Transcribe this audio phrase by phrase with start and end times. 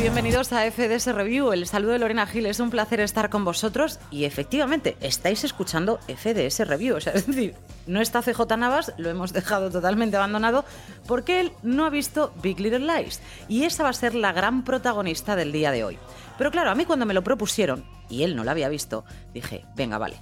[0.00, 1.52] Bienvenidos a FDS Review.
[1.52, 2.46] El saludo de Lorena Gil.
[2.46, 6.96] Es un placer estar con vosotros y efectivamente estáis escuchando FDS Review.
[6.96, 7.54] O sea, es decir,
[7.86, 10.64] no está CJ Navas, lo hemos dejado totalmente abandonado
[11.06, 14.64] porque él no ha visto Big Little Lies y esa va a ser la gran
[14.64, 15.98] protagonista del día de hoy.
[16.38, 19.66] Pero claro, a mí cuando me lo propusieron y él no lo había visto, dije,
[19.76, 20.16] venga, vale,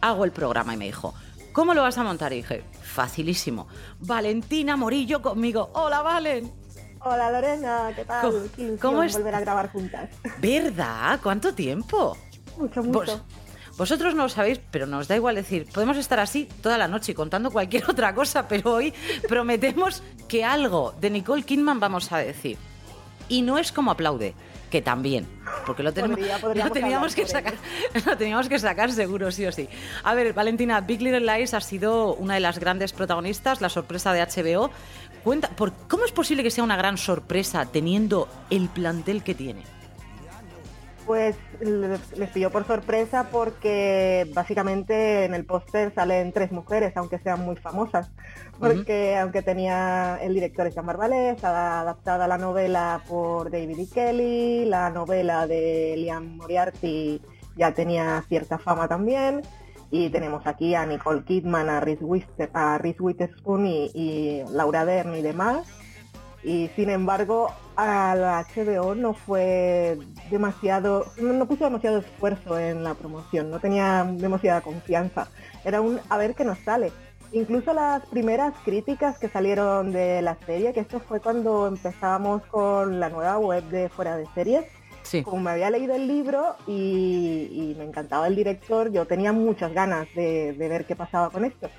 [0.00, 1.12] hago el programa y me dijo,
[1.52, 2.32] ¿cómo lo vas a montar?
[2.32, 3.68] Y dije, facilísimo.
[4.00, 5.70] Valentina Morillo conmigo.
[5.74, 6.57] Hola, Valen.
[7.00, 8.22] Hola Lorena, ¿qué tal?
[8.22, 10.10] ¿Cómo- Qué cómo es- volver a grabar juntas.
[10.38, 11.20] ¿Verdad?
[11.22, 12.16] ¿Cuánto tiempo?
[12.56, 13.24] Mucho, Vos- mucho.
[13.76, 17.14] vosotros no lo sabéis, pero nos da igual decir, podemos estar así toda la noche
[17.14, 18.92] contando cualquier otra cosa, pero hoy
[19.28, 22.58] prometemos que algo de Nicole Kidman vamos a decir.
[23.30, 24.34] Y no es como aplaude,
[24.70, 25.26] que también,
[25.66, 27.54] porque lo tenemos, Podría- lo teníamos que sacar,
[28.06, 29.68] lo teníamos que sacar seguro, sí o sí.
[30.02, 34.14] A ver, Valentina, Big Little Lies ha sido una de las grandes protagonistas, la sorpresa
[34.14, 34.70] de HBO.
[35.28, 39.62] Cuenta, ¿por ¿cómo es posible que sea una gran sorpresa teniendo el plantel que tiene?
[41.04, 47.44] Pues les, pilló por sorpresa porque básicamente en el póster salen tres mujeres, aunque sean
[47.44, 48.10] muy famosas.
[48.58, 53.86] Porque aunque tenía el director es Jean Barbalés, ha adaptada la novela por David E.
[53.92, 57.20] Kelly, la novela de Liam Moriarty
[57.54, 59.42] ya tenía cierta fama también.
[59.90, 65.14] Y tenemos aquí a Nicole Kidman, a Reese, Wister- a Witherspoon y, y Laura Dern
[65.14, 65.66] y demás.
[66.44, 69.98] Y sin embargo, a la HBO no fue
[70.30, 75.28] demasiado, no, no puso demasiado esfuerzo en la promoción, no tenía demasiada confianza.
[75.64, 76.92] Era un a ver qué nos sale.
[77.32, 83.00] Incluso las primeras críticas que salieron de la serie, que esto fue cuando empezábamos con
[83.00, 84.64] la nueva web de Fuera de Series,
[85.08, 85.22] Sí.
[85.22, 89.72] como me había leído el libro y, y me encantaba el director, yo tenía muchas
[89.72, 91.70] ganas de, de ver qué pasaba con esto.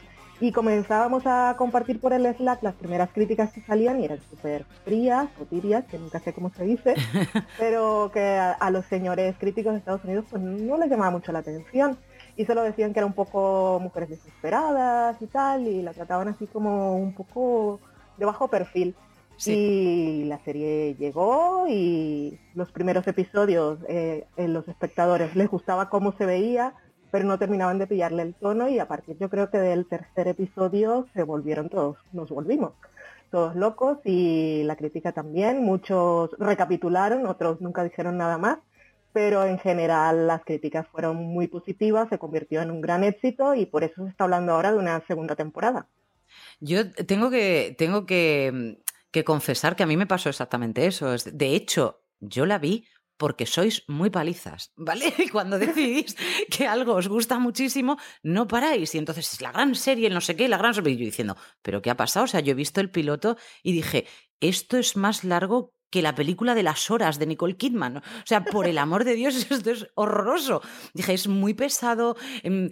[0.41, 4.63] Y comenzábamos a compartir por el Slack las primeras críticas que salían y eran súper
[4.85, 6.95] frías o tibias, que nunca sé cómo se dice,
[7.59, 11.31] pero que a, a los señores críticos de Estados Unidos pues no les llamaba mucho
[11.31, 11.97] la atención.
[12.37, 16.47] Y solo decían que era un poco mujeres desesperadas y tal, y la trataban así
[16.47, 17.81] como un poco
[18.17, 18.95] de bajo perfil.
[19.39, 19.53] Sí.
[19.53, 26.15] Y la serie llegó y los primeros episodios eh, en los espectadores les gustaba cómo
[26.17, 26.73] se veía,
[27.09, 30.27] pero no terminaban de pillarle el tono y a partir yo creo que del tercer
[30.27, 32.73] episodio se volvieron todos, nos volvimos
[33.31, 38.59] todos locos y la crítica también, muchos recapitularon, otros nunca dijeron nada más,
[39.13, 43.65] pero en general las críticas fueron muy positivas, se convirtió en un gran éxito y
[43.65, 45.87] por eso se está hablando ahora de una segunda temporada.
[46.59, 48.77] Yo tengo que, tengo que,
[49.11, 51.13] que confesar que a mí me pasó exactamente eso.
[51.13, 52.85] Es- De hecho, yo la vi
[53.17, 55.13] porque sois muy palizas, ¿vale?
[55.17, 56.15] Y cuando decidís
[56.49, 58.95] que algo os gusta muchísimo, no paráis.
[58.95, 60.95] Y entonces es la gran serie, no sé qué, la gran sorpresa.
[60.95, 62.23] Y yo diciendo, ¿pero qué ha pasado?
[62.25, 64.07] O sea, yo he visto el piloto y dije,
[64.39, 67.97] esto es más largo que la película de las horas de Nicole Kidman.
[67.97, 70.61] O sea, por el amor de Dios, esto es horroroso.
[70.93, 72.15] Dije, es muy pesado.
[72.43, 72.69] em,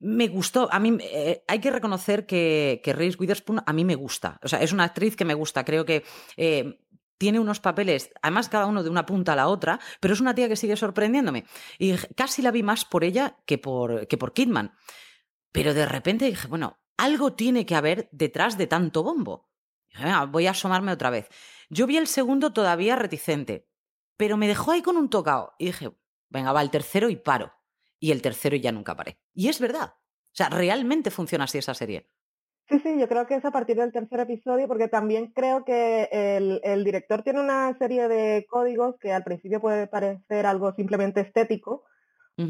[0.00, 3.94] me gustó, a mí eh, hay que reconocer que, que Reese Witherspoon a mí me
[3.94, 4.40] gusta.
[4.42, 5.64] O sea, es una actriz que me gusta.
[5.64, 6.04] Creo que
[6.36, 6.80] eh,
[7.18, 10.34] tiene unos papeles, además cada uno de una punta a la otra, pero es una
[10.34, 11.44] tía que sigue sorprendiéndome.
[11.78, 14.72] Y casi la vi más por ella que por, que por Kidman.
[15.52, 19.50] Pero de repente dije, bueno, algo tiene que haber detrás de tanto bombo.
[19.90, 21.28] Dije, venga, voy a asomarme otra vez.
[21.68, 23.68] Yo vi el segundo todavía reticente,
[24.16, 25.52] pero me dejó ahí con un tocado.
[25.58, 25.92] Y dije,
[26.30, 27.52] venga, va el tercero y paro.
[28.00, 29.20] Y el tercero ya nunca paré.
[29.34, 29.94] Y es verdad.
[29.94, 32.08] O sea, realmente funciona así esa serie.
[32.68, 36.08] Sí, sí, yo creo que es a partir del tercer episodio, porque también creo que
[36.12, 41.20] el, el director tiene una serie de códigos que al principio puede parecer algo simplemente
[41.20, 41.84] estético,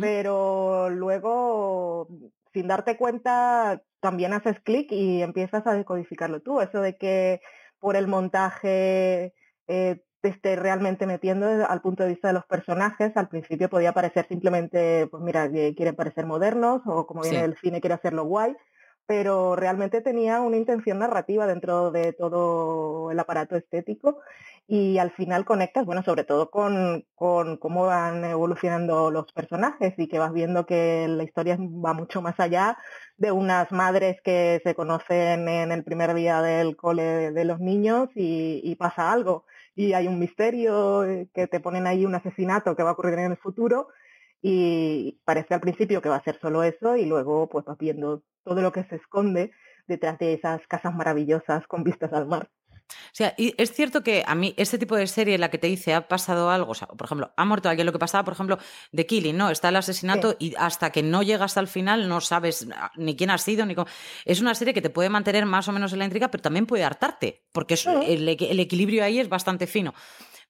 [0.00, 2.06] pero luego,
[2.53, 6.61] sin darte cuenta, también haces clic y empiezas a decodificarlo tú.
[6.61, 7.41] Eso de que
[7.81, 9.35] por el montaje
[9.67, 13.17] eh, esté realmente metiendo al punto de vista de los personajes.
[13.17, 17.44] Al principio podía parecer simplemente, pues mira, que quieren parecer modernos o como viene Sí.
[17.44, 18.56] el cine quiere hacerlo guay,
[19.06, 24.19] pero realmente tenía una intención narrativa dentro de todo el aparato estético
[24.69, 30.06] y al final conectas, bueno, sobre todo con, con cómo van evolucionando los personajes y
[30.06, 32.78] que vas viendo que la historia va mucho más allá
[33.17, 38.11] de unas madres que se conocen en el primer día del cole de los niños
[38.14, 39.44] y, y pasa algo
[39.81, 43.19] y hay un misterio eh, que te ponen ahí un asesinato que va a ocurrir
[43.19, 43.88] en el futuro
[44.43, 48.23] y parece al principio que va a ser solo eso y luego pues vas viendo
[48.44, 49.53] todo lo que se esconde
[49.87, 52.50] detrás de esas casas maravillosas con vistas al mar.
[52.90, 55.58] O sea, y es cierto que a mí este tipo de serie en la que
[55.58, 58.25] te dice ha pasado algo, o sea, por ejemplo, ha muerto alguien, lo que pasaba,
[58.25, 58.58] por ejemplo,
[58.92, 59.50] de Killing, ¿no?
[59.50, 62.66] Está el asesinato y hasta que no llegas al final no sabes
[62.96, 63.87] ni quién ha sido, ni cómo...
[64.25, 66.66] Es una serie que te puede mantener más o menos en la intriga, pero también
[66.66, 68.28] puede hartarte, porque es- el
[68.60, 69.94] equilibrio ahí es bastante fino.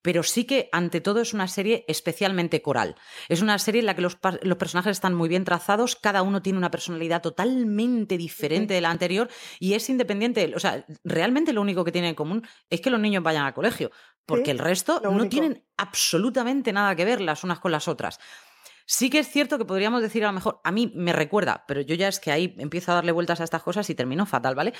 [0.02, 2.96] Pero sí que, ante todo, es una serie especialmente coral.
[3.28, 6.42] Es una serie en la que los, los personajes están muy bien trazados, cada uno
[6.42, 10.52] tiene una personalidad totalmente diferente de la anterior y es independiente.
[10.54, 13.54] O sea, realmente lo único que tienen en común es que los niños vayan al
[13.54, 13.90] colegio,
[14.26, 18.18] porque Sí, el resto no tienen absolutamente nada que ver las unas con las otras.
[18.86, 21.80] Sí que es cierto que podríamos decir a lo mejor, a mí me recuerda, pero
[21.80, 24.56] yo ya es que ahí empiezo a darle vueltas a estas cosas y termino fatal,
[24.56, 24.74] ¿vale?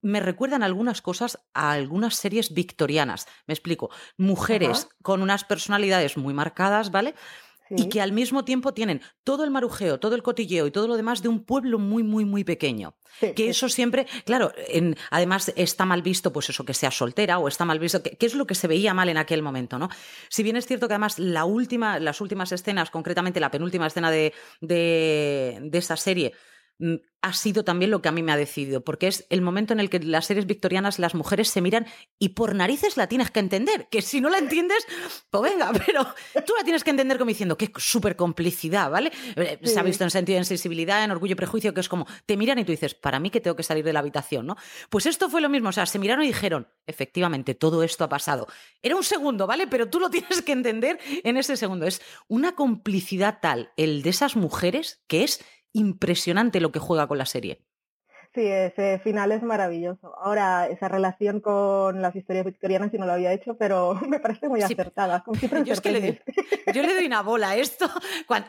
[0.00, 3.26] Me recuerdan algunas cosas a algunas series victorianas.
[3.46, 3.90] Me explico.
[4.16, 4.96] Mujeres Ajá.
[5.02, 7.14] con unas personalidades muy marcadas, ¿vale?
[7.76, 10.96] y que al mismo tiempo tienen todo el marujeo, todo el cotilleo y todo lo
[10.96, 12.96] demás de un pueblo muy, muy, muy pequeño.
[13.20, 13.48] Sí, Que sí.
[13.50, 17.66] eso siempre, claro, en- además está mal visto, pues eso, que sea soltera o está
[17.66, 19.90] mal visto, que, que es lo que se veía mal en aquel momento, ¿no?
[20.30, 24.10] Si bien es cierto que además la última, las últimas escenas, concretamente la penúltima escena
[24.10, 26.32] de, de, de esa serie,
[27.20, 29.80] ha sido también lo que a mí me ha decidido, porque es el momento en
[29.80, 31.86] el que las series victorianas las mujeres se miran
[32.18, 34.86] y por narices la tienes que entender, que si no la entiendes,
[35.30, 36.06] pues venga, pero
[36.46, 39.10] tú la tienes que entender como diciendo que súper complicidad, ¿vale?
[39.34, 42.06] Eh, Se ha visto en sentido de sensibilidad, en orgullo y prejuicio, que es como,
[42.24, 44.56] te miran y tú dices, para mí que tengo que salir de la habitación, ¿no?
[44.88, 48.08] Pues esto fue lo mismo, o sea, se miraron y dijeron, efectivamente, todo esto ha
[48.08, 48.46] pasado.
[48.80, 49.66] Era un segundo, ¿vale?
[49.66, 51.86] Pero tú lo tienes que entender en ese segundo.
[51.86, 57.18] Es una complicidad tal, el de esas mujeres, que es impresionante lo que juega con
[57.18, 57.64] la serie.
[58.34, 60.14] Sí, ese final es maravilloso.
[60.18, 64.48] Ahora, esa relación con las historias victorianas, si no lo había hecho, pero me parece
[64.48, 65.24] muy Sí, acertada.
[65.24, 66.72] Como siempre Yo es que le doy, sorprende.
[66.74, 67.90] yo le doy una bola a esto,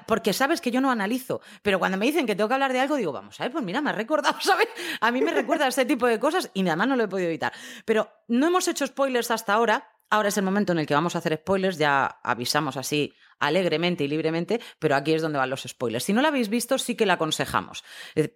[0.06, 2.82] porque sabes que yo no analizo, pero cuando me dicen que tengo que hablar de
[2.82, 4.68] algo, digo, vamos a ver, pues mira, me ha recordado, ¿sabes?
[5.00, 7.08] A mí me recuerda a ese tipo de cosas y nada más no lo he
[7.08, 7.54] podido evitar.
[7.86, 9.88] Pero no hemos hecho spoilers hasta ahora.
[10.10, 14.04] Ahora es el momento en el que vamos a hacer spoilers, ya avisamos así alegremente
[14.04, 16.04] y libremente, pero aquí es donde van los spoilers.
[16.04, 17.84] Si no la habéis visto, sí que la aconsejamos.
[18.16, 18.32] Es-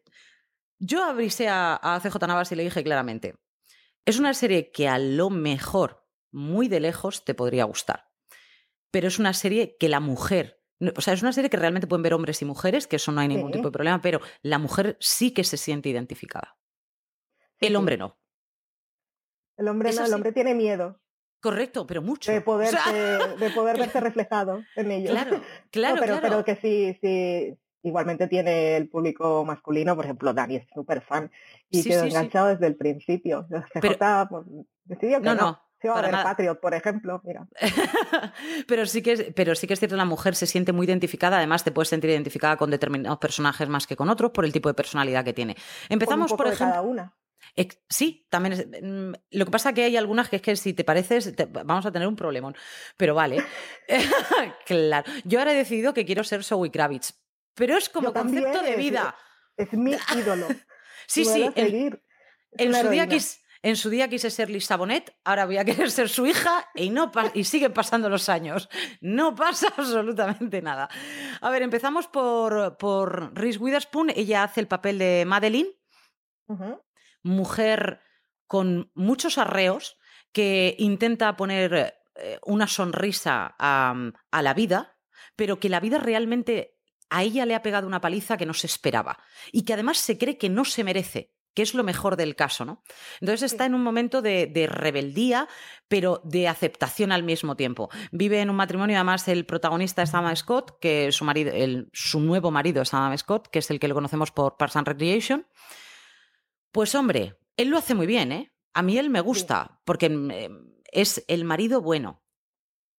[0.80, 3.36] Yo avisé a, a CJ Navas y le dije claramente,
[4.06, 8.10] es una serie que a lo mejor, muy de lejos, te podría gustar.
[8.92, 10.62] Pero es una serie que la mujer,
[10.96, 13.22] o sea, es una serie que realmente pueden ver hombres y mujeres, que eso no
[13.22, 13.60] hay ningún Sí.
[13.60, 16.58] tipo de problema, pero la mujer sí que se siente identificada.
[17.60, 18.20] El hombre no.
[19.58, 20.16] El hombre Eso no, el sí.
[20.16, 21.00] hombre tiene miedo
[21.44, 22.32] Correcto, pero mucho.
[22.32, 22.84] de O poder, sea,
[23.40, 25.12] de poder verse reflejado en ellos.
[25.12, 26.44] claro, claro, No, pero, claro.
[26.44, 27.54] pero que sí, sí,
[27.84, 31.30] igualmente tiene el público masculino, por ejemplo, Dani es súper fan
[31.70, 32.16] y Sí, quedó sí, sí.
[32.16, 33.46] enganchado desde el principio.
[33.50, 34.46] CJ Pero- pues,
[34.86, 35.42] decidió que No, no.
[35.42, 36.24] no, Se iba a ver nada.
[36.24, 37.46] Patriot, por ejemplo, mira.
[38.68, 41.38] pero, sí que es, pero sí que es cierto, la mujer se siente muy identificada,
[41.38, 44.70] además te puedes sentir identificada con determinados personajes más que con otros por el tipo
[44.70, 45.56] de personalidad que tiene.
[45.90, 46.68] Empezamos, por ejemplo...
[46.68, 47.14] cada una.
[47.90, 50.84] Sí, también es- mm, Lo que pasa que hay algunas que es que si te
[50.84, 52.56] pareces, te- vamos a tener un problemón.
[52.98, 53.44] Pero vale.
[54.66, 55.12] claro.
[55.24, 57.14] Yo ahora he decidido que quiero ser Zoe Kravitz.
[57.56, 59.16] Pero es como Yo también, concepto de es- vida.
[59.58, 60.48] Es mi ídolo.
[61.06, 61.50] Sí, sí.
[61.56, 62.02] En.
[62.52, 65.92] Es su día quis- en su día quise ser Lisa Bonet, ahora voy a querer
[65.92, 68.70] ser su hija y, no y siguen pasando los años.
[69.02, 70.90] No pasa absolutamente nada.
[71.42, 74.12] A ver, empezamos por, por Reese Witherspoon.
[74.16, 75.68] Ella hace el papel de Madeline.
[77.24, 78.02] Mujer
[78.48, 79.98] con muchos arreos
[80.32, 83.96] que intenta poner eh, una sonrisa a,
[84.32, 84.98] a la vida,
[85.36, 86.78] pero que la vida realmente
[87.10, 89.18] a ella le ha pegado una paliza que no se esperaba
[89.52, 92.66] y que además se cree que no se merece que es lo mejor del caso,
[92.66, 92.82] ¿no?
[93.22, 95.48] Entonces está en un momento de, de rebeldía,
[95.88, 97.92] pero de aceptación al mismo tiempo.
[98.12, 102.20] Vive en un matrimonio, además el protagonista es Adam Scott, que su marido, el- su
[102.22, 105.46] nuevo marido es Adam Scott, que es el que lo conocemos por Parks and Recreation.
[106.74, 108.52] Pues hombre, él lo hace muy bien, ¿eh?
[108.74, 110.50] A mí él me gusta, porque
[110.92, 112.24] es el marido bueno.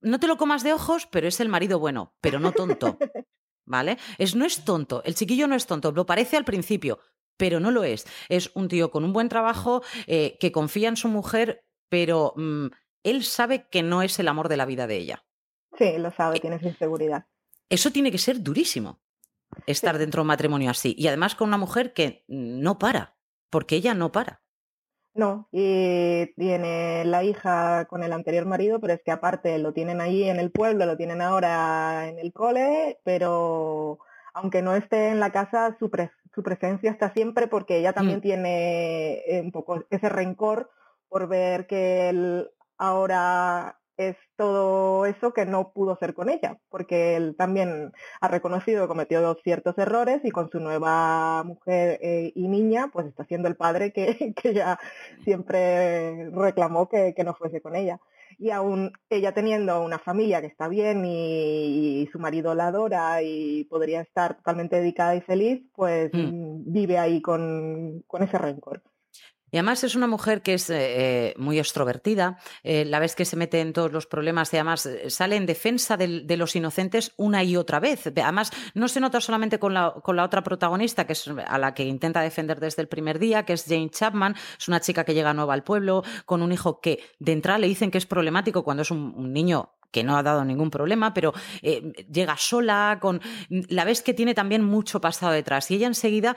[0.00, 2.96] No te lo comas de ojos, pero es el marido bueno, pero no tonto.
[3.66, 3.98] ¿Vale?
[4.18, 7.00] Es, no es tonto, el chiquillo no es tonto, lo parece al principio,
[7.36, 8.06] pero no lo es.
[8.28, 12.66] Es un tío con un buen trabajo, eh, que confía en su mujer, pero mm,
[13.02, 15.24] él sabe que no es el amor de la vida de ella.
[15.76, 17.26] Sí, lo sabe, Eh, tiene inseguridad.
[17.68, 19.00] Eso tiene que ser durísimo,
[19.66, 20.94] estar dentro de un matrimonio así.
[20.96, 23.13] Y además con una mujer que no para,
[23.54, 24.32] porque ella no para.
[25.14, 30.00] No, y tiene la hija con el anterior marido, pero es que aparte lo tienen
[30.00, 34.00] ahí en el pueblo, lo tienen ahora en el cole, pero
[34.32, 38.18] aunque no esté en la casa, su, pres- su presencia está siempre porque ella también
[38.18, 38.22] Mm.
[38.22, 40.70] tiene eh, un poco ese rencor
[41.08, 47.16] por ver que él ahora es todo eso que no pudo ser con ella, porque
[47.16, 52.48] él también ha reconocido que cometió ciertos errores y con su nueva mujer eh, y
[52.48, 54.78] niña, pues está siendo el padre que, que ella
[55.24, 58.00] siempre reclamó que, que no fuese con ella.
[58.38, 63.22] Y aún ella teniendo una familia que está bien y, y su marido la adora
[63.22, 66.18] y podría estar totalmente dedicada y feliz, pues Mm.
[66.18, 68.82] mm, vive ahí con, con ese rencor.
[69.54, 73.24] Y además es una mujer que es eh, eh, muy extrovertida, eh, la vez que
[73.24, 77.44] se mete en todos los problemas y además sale en defensa de los inocentes una
[77.44, 78.08] y otra vez.
[78.08, 82.20] Además, no se nota solamente con la, otra protagonista, que es a la que intenta
[82.20, 85.54] defender desde el primer día, que es Jane Chapman, es una chica que llega nueva
[85.54, 88.90] al pueblo, con un hijo que de entrada le dicen que es problemático cuando es
[88.90, 91.32] un niño que no ha dado ningún problema, pero
[91.62, 96.36] eh, llega sola, con la ves que tiene también mucho pasado detrás y ella enseguida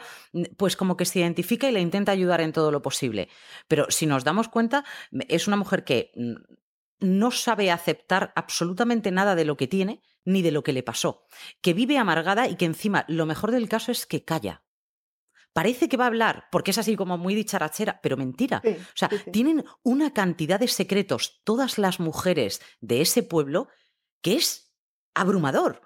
[0.58, 3.30] pues como que se identifica y le intenta ayudar en todo lo posible.
[3.68, 4.86] Pero si nos damos cuenta,
[5.28, 6.36] es una mujer que mm,
[7.00, 11.26] no sabe aceptar absolutamente nada de lo que tiene ni de lo que le pasó,
[11.62, 14.62] que vive amargada y que encima lo mejor del caso es que calla.
[15.58, 18.62] Parece que va a hablar, porque es así como muy dicharachera, pero mentira.
[18.64, 19.32] Sí, O sea, sí, sí.
[19.32, 23.68] tienen una cantidad de secretos todas las mujeres de ese pueblo
[24.22, 24.72] que es
[25.16, 25.82] abrumador.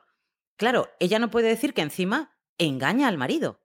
[0.57, 3.61] Claro, ella no puede decir que encima engaña al marido.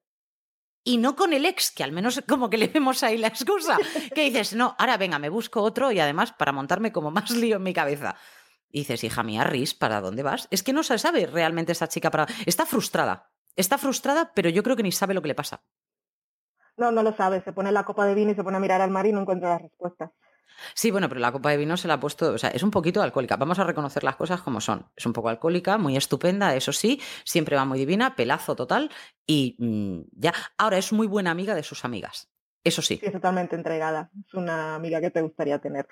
[0.84, 3.76] Y no con el ex, que al menos como que le vemos ahí la excusa.
[4.14, 7.56] Que dices, no, ahora venga, me busco otro y además para montarme como más lío
[7.56, 8.14] en mi cabeza.
[8.70, 10.46] Y dices, hija mía, Riz, ¿para dónde vas?
[10.52, 12.28] Es que no se sabe realmente esta chica para.
[12.46, 13.32] Está frustrada.
[13.56, 15.64] Está frustrada, pero yo creo que ni sabe lo que le pasa.
[16.76, 18.80] No, no lo sabe, se pone la copa de vino y se pone a mirar
[18.80, 20.11] al mar y no encuentra las respuestas.
[20.75, 22.71] Sí, bueno, pero la copa de vino se la ha puesto, o sea, es un
[22.71, 23.37] poquito alcohólica.
[23.37, 24.87] Vamos a reconocer las cosas como son.
[24.97, 28.90] Es un poco alcohólica, muy estupenda, eso sí, siempre va muy divina, pelazo total
[29.26, 30.33] y mm, ya.
[30.56, 32.30] Ahora es muy buena amiga de sus amigas.
[32.64, 32.97] Eso sí.
[32.97, 34.11] Sí, es totalmente entregada.
[34.26, 35.87] Es una amiga que te gustaría tener.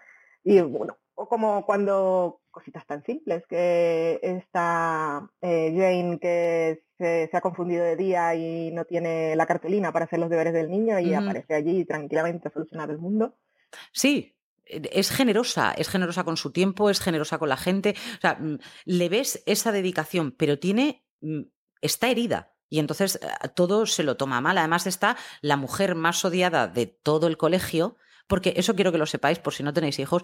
[0.45, 7.37] Y bueno, o como cuando cositas tan simples, que está eh, Jane que se, se
[7.37, 11.01] ha confundido de día y no tiene la cartulina para hacer los deberes del niño
[11.01, 13.37] y aparece allí tranquilamente a solucionar el mundo.
[13.93, 14.37] Sí,
[14.67, 17.95] es generosa, es generosa con su tiempo, es generosa con la gente.
[18.19, 21.05] O sea, mm, le ves esa dedicación, pero tiene.
[21.21, 21.43] mm,
[21.81, 22.55] está herida.
[22.71, 24.59] Y entonces eh, todo se lo toma mal.
[24.59, 27.97] Además, está la mujer más odiada de todo el colegio.
[28.26, 30.23] Porque eso quiero que lo sepáis, por si no tenéis hijos,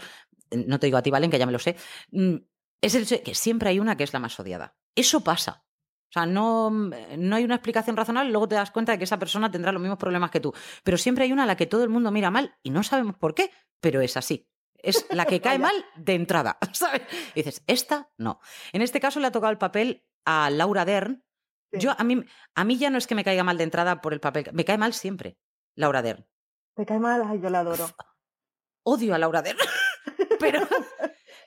[0.51, 1.77] eh, no te digo a ti, Valen, que ya me lo sé.
[2.11, 2.37] mm,
[2.83, 4.77] Es el hecho de que siempre hay una que es la más odiada.
[4.95, 5.65] Eso pasa.
[6.09, 9.05] O sea, no, mm, no hay una explicación razonable, luego te das cuenta de que
[9.05, 10.53] esa persona tendrá los mismos problemas que tú.
[10.83, 13.17] Pero siempre hay una a la que todo el mundo mira mal y no sabemos
[13.17, 14.49] por qué, pero es así.
[14.83, 17.03] Es la que cae mal de entrada, ¿sabes?
[17.35, 18.41] Y dices, esta no.
[18.73, 21.23] En este caso le ha tocado el papel a Laura Dern.
[21.73, 21.79] Sí.
[21.81, 24.13] Yo, a mí, a mí ya no es que me caiga mal de entrada por
[24.15, 25.39] el papel, me cae mal siempre,
[25.77, 26.27] Laura Dern.
[26.81, 27.23] ¿Te cae mal?
[27.27, 27.91] Ay, yo la adoro.
[28.85, 29.59] Odio a Laura Dern,
[30.41, 30.67] pero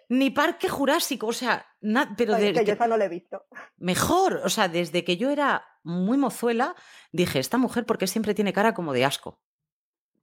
[0.10, 3.10] ni Parque Jurásico, o sea, na- pero de- que yo que- esa no la he
[3.10, 3.48] visto.
[3.78, 6.76] mejor, o sea, desde que yo era muy mozuela,
[7.12, 9.42] dije, esta mujer, porque siempre tiene cara como de asco?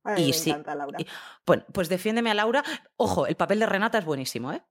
[0.05, 1.01] Ay, Y me sí, encanta Laura.
[1.01, 1.07] y-
[1.45, 2.63] Bueno, pues defiéndeme a Laura.
[2.97, 4.63] Ojo, el papel de Renata es buenísimo, ¿eh?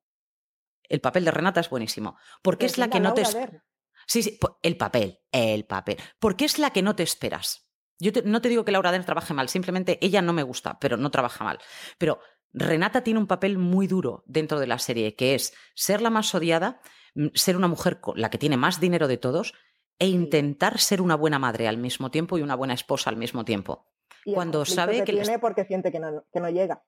[0.84, 2.17] El papel de Renata es buenísimo.
[2.41, 3.24] Porque es la que no te...
[3.24, 3.62] Laura es-.
[4.08, 5.98] Sí, sí, el papel, el papel.
[6.17, 7.69] Porque es la que no te esperas.
[8.00, 10.79] Yo te- no te digo que Laura Dern trabaje mal, simplemente ella no me gusta,
[10.79, 11.60] pero no trabaja mal.
[11.98, 12.20] Pero
[12.53, 16.34] Renata tiene un papel muy duro dentro de la serie, que es ser la más
[16.34, 16.79] odiada,
[17.15, 19.53] mm, ser una mujer con la que tiene más dinero de todos
[20.00, 23.44] e intentar ser una buena madre al mismo tiempo y una buena esposa al mismo
[23.46, 23.86] tiempo.
[24.25, 26.84] Y cuando sabe que, que les- tiene porque siente que no, que no llega.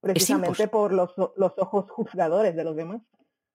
[0.00, 3.00] Precisamente por los, los ojos juzgadores de los demás.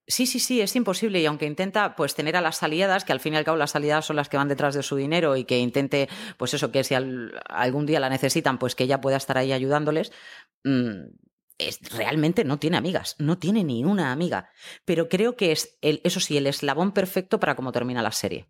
[0.09, 1.19] Sí, sí, sí, es imposible.
[1.19, 3.75] Y aunque intenta pues tener a las aliadas, que al fin y al cabo las
[3.75, 6.83] aliadas son las que van detrás de su dinero y que intente, pues eso, que
[6.85, 10.13] si al- algún día la necesitan, pues que ella pueda estar ahí ayudándoles,
[10.63, 10.91] mm,
[11.57, 14.49] es, realmente no tiene amigas, no tiene ni una amiga.
[14.85, 18.47] Pero creo que es, el, eso sí, el eslabón perfecto para cómo termina la serie.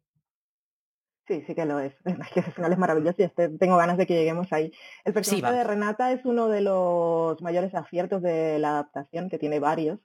[1.28, 1.94] Sí, sí que lo es.
[2.06, 4.72] Es que ese final es maravilloso y este- tengo ganas de que lleguemos ahí.
[5.06, 9.60] El personaje de Renata es uno de los mayores aciertos de la adaptación, que tiene
[9.60, 10.00] varios,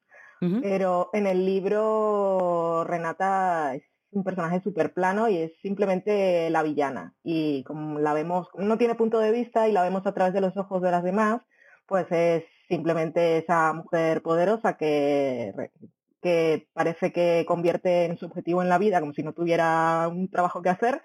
[0.61, 7.15] Pero en el libro Renata es un personaje súper plano y es simplemente la villana.
[7.23, 10.41] Y como la vemos, no tiene punto de vista y la vemos a través de
[10.41, 11.43] los ojos de las demás,
[11.87, 15.55] pues es simplemente esa mujer poderosa que,
[16.23, 20.29] que parece que convierte en su objetivo en la vida como si no tuviera un
[20.29, 21.03] trabajo que hacer,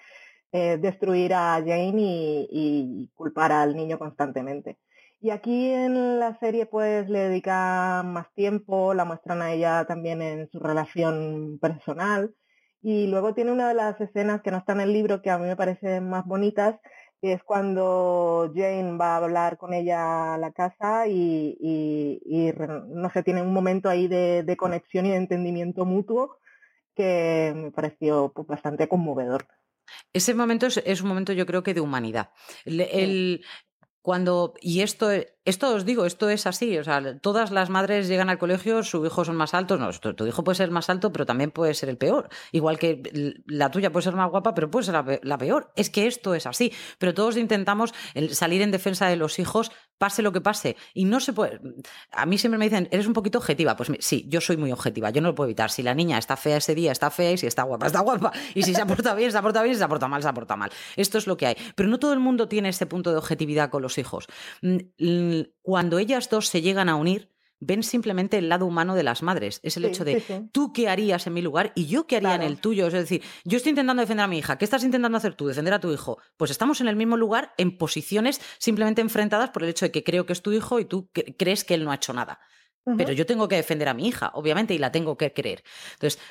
[0.52, 4.78] eh, destruir a Jane y, culpar al niño constantemente.
[5.20, 10.22] Y aquí en la serie pues le dedica más tiempo, la muestran a ella también
[10.22, 12.36] en su relación personal
[12.82, 15.38] y luego tiene una de las escenas que no está en el libro que a
[15.38, 16.80] mí me parecen más bonitas,
[17.22, 22.54] es cuando Jane va a hablar con ella a la casa y, y,
[22.88, 26.38] no sé, tiene un momento ahí de, de, conexión y de entendimiento mutuo
[26.96, 29.48] que me pareció pues, bastante conmovedor.
[30.14, 32.32] Ese momento es, es, un momento, yo creo que de humanidad.
[32.66, 33.46] El, el,
[34.08, 35.10] cuando, y esto,
[35.48, 39.06] esto os digo, esto es así, o sea, todas las madres llegan al colegio, su
[39.06, 41.88] hijo son más altos, no, tu, hijo puede ser más alto, pero también puede ser
[41.88, 43.02] el peor, igual que
[43.46, 46.46] la tuya puede ser más guapa, pero puede ser la, peor, es que esto es
[46.48, 47.94] así, pero todos intentamos
[48.32, 51.62] salir en defensa de los hijos, pase lo que pase, y no se puede,
[52.12, 55.12] a mí siempre me dicen, eres un poquito objetiva, pues sí, yo soy muy objetiva,
[55.12, 57.38] yo no lo puedo evitar, si la niña está fea ese día, está fea, y
[57.38, 59.86] si está guapa, está guapa, y si se aporta bien, se aporta bien, si se
[59.86, 62.50] aporta mal, se aporta mal, esto es lo que hay, pero no todo el mundo
[62.50, 64.28] tiene ese punto de objetividad con los hijos.
[65.62, 69.60] Cuando ellas dos se llegan a unir, ven simplemente el lado humano de las madres.
[69.64, 70.50] Es el sí, hecho de, sí, sí.
[70.52, 72.44] ¿tú qué harías en mi lugar y yo qué haría claro.
[72.44, 72.88] en el tuyo?
[72.88, 74.58] Es decir, yo estoy intentando defender a mi hija.
[74.58, 75.48] ¿Qué estás intentando hacer tú?
[75.48, 76.20] Defender a tu hijo.
[76.38, 80.04] Pues estamos en el mismo lugar, en posiciones simplemente enfrentadas por el hecho de que
[80.04, 82.40] creo que es tu hijo y tú crees que él no ha hecho nada.
[82.86, 82.98] Uh -huh.
[82.98, 85.64] Pero yo tengo que defender a mi hija, obviamente, y la tengo que creer.
[85.94, 86.22] Entonces,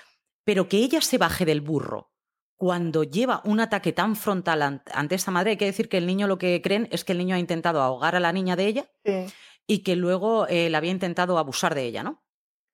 [0.45, 2.13] pero que ella se baje del burro
[2.57, 6.27] cuando lleva un ataque tan frontal ante esa madre, hay que decir que el niño
[6.27, 8.87] lo que creen es que el niño ha intentado ahogar a la niña de ella
[9.05, 9.27] sí.
[9.67, 12.23] y que luego eh, la había intentado abusar de ella, ¿no?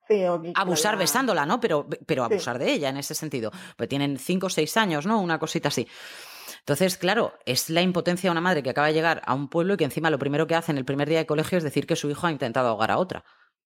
[0.09, 0.23] Sí,
[0.55, 1.61] abusar besándola, ¿no?
[1.61, 2.65] Pero, pero abusar sí.
[2.65, 3.51] de ella en ese sentido.
[3.77, 5.21] Pues tienen cinco o seis años, ¿no?
[5.21, 5.89] Una cosita así.
[6.59, 9.75] Entonces, claro, es la impotencia de una madre que acaba de llegar a un pueblo
[9.75, 11.87] y que encima lo primero que hace en el primer día de colegio es decir
[11.87, 13.25] que su hijo ha intentado ahogar a otra.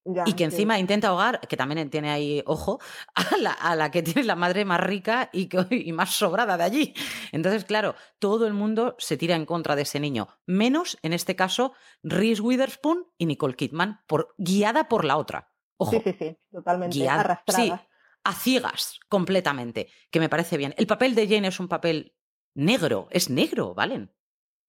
[0.09, 0.79] Ya, y que encima sí.
[0.79, 2.79] intenta ahogar, que también tiene ahí ojo,
[3.15, 6.55] a la, a la que tiene la madre más rica y, que, y, más sobrada
[6.55, 6.93] de allí.
[7.33, 11.35] Entonces, claro, todo el mundo se tira en contra de ese niño, menos en este
[11.35, 15.51] caso Reese Witherspoon y Nicole Kidman, por, guiada por la otra.
[15.75, 17.77] Ojo, sí, sí, sí, totalmente guiada, arrastrada.
[17.77, 17.87] Sí,
[18.23, 20.73] a ciegas, completamente, que me parece bien.
[20.77, 22.15] El papel de Jane es un papel
[22.53, 24.11] negro, es negro, ¿valen?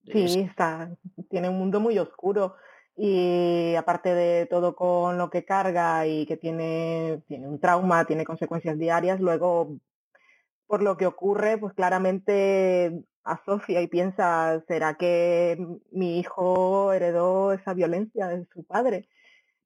[0.05, 0.35] Sí, es...
[0.35, 0.95] está,
[1.29, 2.55] tiene un mundo muy oscuro
[3.01, 8.25] y aparte de todo con lo que carga y que tiene, tiene un trauma, tiene
[8.25, 9.77] consecuencias diarias, luego
[10.67, 15.57] por lo que ocurre, pues claramente asocia y piensa, ¿será que
[15.91, 19.07] mi hijo heredó esa violencia de su padre?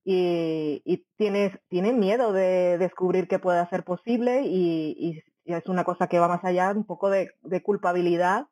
[0.05, 6.07] Y, y tiene, tiene miedo de descubrir que pueda ser posible y, es una cosa
[6.07, 8.47] que va más allá un poco de, de culpabilidad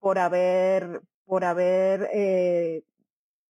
[0.00, 2.84] por haber, por haber eh,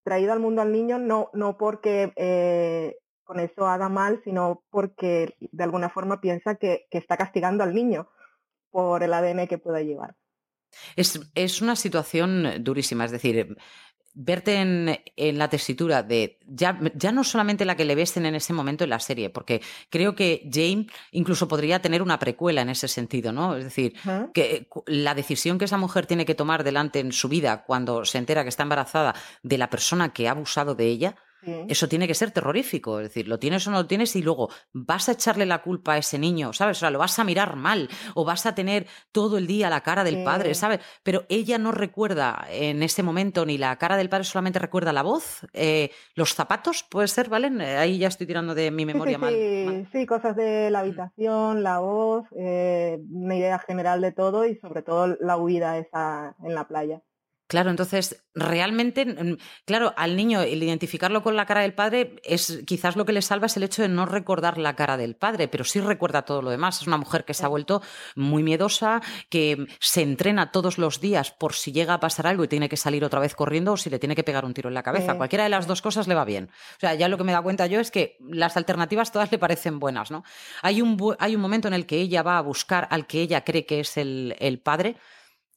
[0.03, 5.37] traído al mundo al niño no, no porque eh, con eso haga mal, sino porque
[5.41, 8.09] de alguna forma piensa que, que, está castigando al niño
[8.71, 10.17] por el ADN que pueda llevar.
[10.97, 13.57] Es, es una situación durísima, es decir,
[14.15, 18.27] verte en, en, la tesitura de ya, ya no solamente la que le ves en
[18.27, 22.69] ese momento en la serie, porque creo que Jane incluso podría tener una precuela en
[22.69, 23.57] ese sentido, ¿no?
[23.57, 23.95] Es decir,
[24.35, 28.19] que la decisión que esa mujer tiene que tomar delante en su vida cuando se
[28.19, 31.65] entera que está embarazada de la persona que ha abusado de ella, Sí.
[31.69, 34.49] Eso tiene que ser terrorífico, es decir, lo tienes o no lo tienes y luego
[34.73, 36.79] vas a echarle la culpa a ese niño, ¿sabes?
[36.79, 39.81] O sea, lo vas a mirar mal o vas a tener todo el día la
[39.81, 40.25] cara del sí.
[40.25, 40.81] padre, ¿sabes?
[41.03, 45.03] Pero ella no recuerda en ese momento ni la cara del padre, solamente recuerda la
[45.03, 47.49] voz, eh, los zapatos, puede ser, ¿vale?
[47.77, 49.35] Ahí ya estoy tirando de mi memoria sí, mal,
[49.67, 54.57] mal, Sí, cosas de la habitación, la voz, eh, una idea general de todo y
[54.57, 57.03] sobre todo la huida esa en la playa.
[57.53, 59.37] Claro, entonces realmente, mm,
[59.67, 63.21] claro, al niño el identificarlo con la cara del padre es quizás lo que le
[63.21, 66.41] salva es el hecho de no recordar la cara del padre, pero sí recuerda todo
[66.41, 66.81] lo demás.
[66.81, 67.83] Es una mujer que se ha vuelto
[68.17, 72.49] muy miedosa, que se entrena todos los días por si llega a pasar algo y
[72.49, 74.75] tiene que salir otra vez corriendo o si le tiene que pegar un tiro en
[74.75, 75.13] la cabeza.
[75.13, 75.19] Sí.
[75.19, 76.49] Cualquiera de las dos cosas le va bien.
[76.79, 79.37] O sea, ya lo que me da cuenta yo es que las alternativas todas le
[79.37, 80.25] parecen buenas, ¿no?
[80.63, 83.45] Hay un, hay un momento en el que ella va a buscar al que ella
[83.45, 84.97] cree que es el, el padre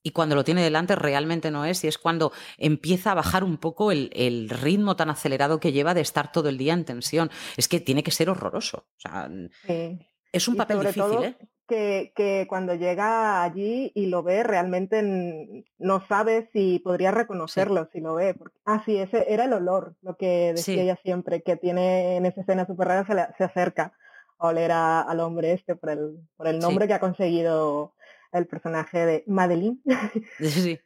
[0.06, 3.58] y cuando lo tiene delante realmente no es, y es cuando empieza a bajar un
[3.58, 7.32] poco el, el, ritmo tan acelerado que lleva de estar todo el día en tensión.
[7.58, 8.86] Es que tiene que ser horroroso.
[8.98, 9.28] O sea,
[9.66, 9.98] sí.
[10.32, 11.36] Es un y papel difícil, todo, ¿eh?
[11.68, 17.90] Que, que, cuando llega allí y lo ve, realmente no sabe si podría reconocerlo, sí.
[17.94, 18.36] si lo ve.
[18.36, 20.80] Porque, ah, sí, ese era el olor, lo que decía sí.
[20.80, 23.94] ella siempre, que tiene en esa escena súper rara, se, le, se acerca
[24.38, 27.96] a oler a, al hombre este por el, por el nombre que ha conseguido
[28.38, 29.80] el personaje de Madeline.
[30.40, 30.80] Sí.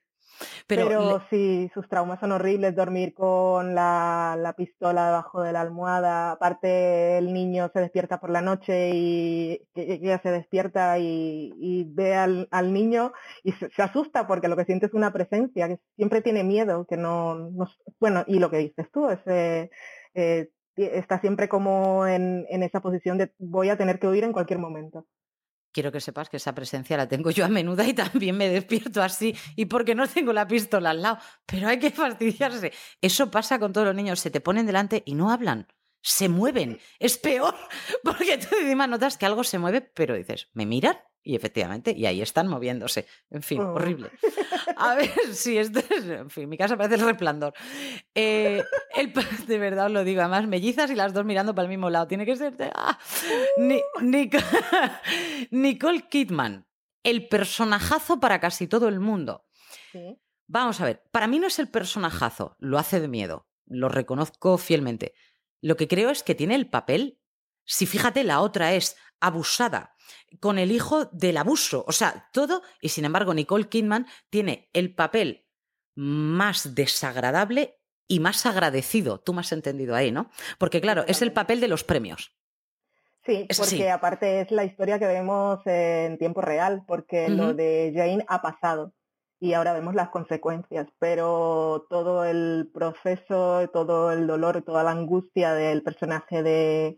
[0.67, 5.51] Pero, Pero, le- sí, sus traumas son horribles, dormir con la, la pistola debajo de
[5.51, 6.31] la almohada.
[6.31, 12.15] Aparte, el niño se despierta por la noche y ella se despierta y, y ve
[12.15, 13.11] al, al niño
[13.43, 16.85] y se, se asusta porque lo que siente es una presencia, que siempre tiene miedo,
[16.87, 17.67] que no, no-
[17.99, 19.69] bueno, y lo que dices tú, es, eh,
[20.13, 24.31] eh, está siempre como en, en esa posición de voy a tener que huir en
[24.31, 25.05] cualquier momento.
[25.71, 29.01] Quiero que sepas que esa presencia la tengo yo a menuda y también me despierto
[29.01, 32.73] así y porque no tengo la pistola al lado, pero hay que fastidiarse.
[33.01, 35.67] Eso pasa con todos los niños, se te ponen delante y no hablan,
[36.01, 36.79] se mueven.
[36.99, 37.55] Es peor
[38.03, 40.97] porque tú encima notas que algo se mueve, pero dices, ¿me miran?
[41.21, 43.05] Y efectivamente, y ahí están moviéndose.
[43.29, 43.73] En fin, Oh.
[43.73, 44.09] horrible.
[44.77, 46.05] A ver, si esto es.
[46.05, 47.53] En fin, mi casa parece el resplandor.
[48.15, 48.63] Eh,
[48.95, 49.13] el,
[49.47, 52.07] de verdad os lo digo, además, mellizas y las dos mirando para el mismo lado.
[52.07, 52.55] Tiene que ser.
[52.55, 52.97] de- ¡ah!
[53.57, 54.37] Ni- Nico-
[55.51, 56.67] Nicole Kidman,
[57.03, 59.45] el personajazo para casi todo el mundo.
[59.91, 60.17] Sí.
[60.47, 64.57] Vamos a ver, para mí no es el personajazo, lo hace de miedo, lo reconozco
[64.57, 65.13] fielmente.
[65.61, 67.19] Lo que creo es que tiene el papel,
[67.65, 69.93] si fíjate, la otra es abusada,
[70.39, 74.93] con el hijo del abuso, o sea, todo, y sin embargo Nicole Kidman tiene el
[74.93, 75.45] papel
[75.95, 79.19] más desagradable y más agradecido.
[79.19, 80.29] Tú me has entendido ahí, ¿no?
[80.57, 82.35] Porque claro, es el papel de los premios.
[83.25, 83.87] Sí, Es porque así.
[83.87, 88.93] aparte es la historia que vemos en tiempo real, porque lo de Jane ha pasado
[89.39, 95.53] y ahora vemos las consecuencias, pero todo el proceso, todo el dolor, toda la angustia
[95.53, 96.97] del personaje de,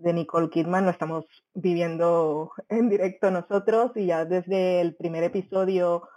[0.00, 6.08] de Nicole Kidman lo estamos viviendo en directo nosotros y ya desde el primer episodio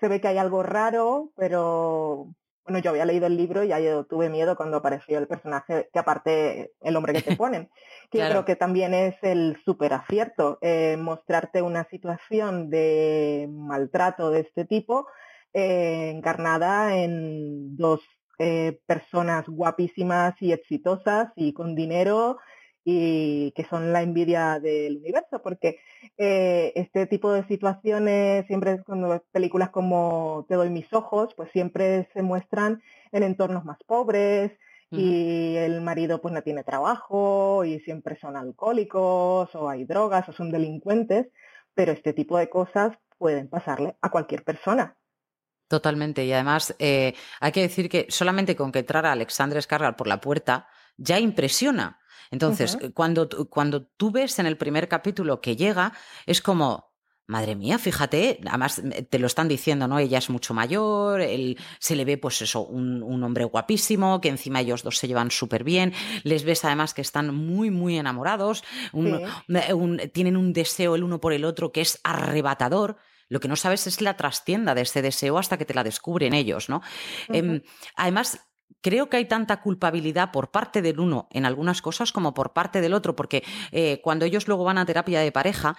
[0.00, 2.28] se ve que hay algo raro, pero
[2.64, 5.88] bueno, yo había leído el libro y ya yo tuve miedo cuando apareció el personaje,
[5.92, 7.70] que aparte el hombre que te ponen,
[8.10, 8.30] que yo Claro.
[8.30, 14.64] creo que también es el súper acierto, eh, mostrarte una situación de maltrato de este
[14.64, 15.06] tipo
[15.52, 18.00] eh, encarnada en dos
[18.38, 22.38] eh, personas guapísimas y exitosas y con dinero
[22.84, 25.80] y que son la envidia del universo, porque
[26.18, 31.50] eh, este tipo de situaciones, siempre cuando ves películas como Te doy mis ojos, pues
[31.52, 34.52] siempre se muestran en entornos más pobres
[34.90, 40.32] y el marido pues no tiene trabajo y siempre son alcohólicos o hay drogas o
[40.32, 41.26] son delincuentes,
[41.74, 44.96] pero este tipo de cosas pueden pasarle a cualquier persona.
[45.66, 46.24] Totalmente.
[46.24, 50.20] Y además, eh, hay que decir que solamente con que entrara Alexandre Skarsgård por la
[50.20, 51.98] puerta ya impresiona.
[52.30, 55.92] Entonces, cuando, tú- cuando tú ves en el primer capítulo que llega,
[56.26, 56.92] es como,
[57.26, 59.98] madre mía, fíjate, además te lo están diciendo, ¿no?
[59.98, 64.28] Ella es mucho mayor, él se le ve, pues eso, un, un hombre guapísimo, que
[64.30, 65.92] encima ellos dos se llevan súper bien,
[66.24, 69.72] les ves además que están muy, muy enamorados, un- Sí.
[69.72, 72.96] un- tienen un deseo el uno por el otro que es arrebatador.
[73.28, 76.34] Lo que no sabes es la trastienda de ese deseo hasta que te la descubren
[76.34, 76.82] ellos, ¿no?
[77.28, 77.62] Em,
[77.96, 78.38] además,
[78.80, 82.80] creo que hay tanta culpabilidad por parte del uno en algunas cosas como por parte
[82.80, 85.76] del otro, porque eh, cuando ellos luego van a terapia de pareja,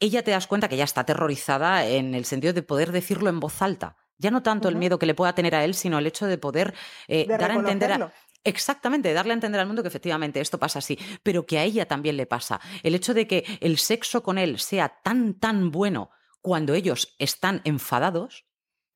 [0.00, 3.38] ella te das cuenta que ya está aterrorizada en el sentido de poder decirlo en
[3.38, 3.96] voz alta.
[4.18, 6.38] Ya no tanto el miedo que le pueda tener a él, sino el hecho de
[6.38, 6.74] poder
[7.08, 8.12] eh, de dar a entender a.
[8.44, 11.86] Exactamente, darle a entender al mundo que efectivamente esto pasa así, pero que a ella
[11.86, 12.60] también le pasa.
[12.82, 17.60] El hecho de que el sexo con él sea tan, tan bueno cuando ellos están
[17.64, 18.44] enfadados,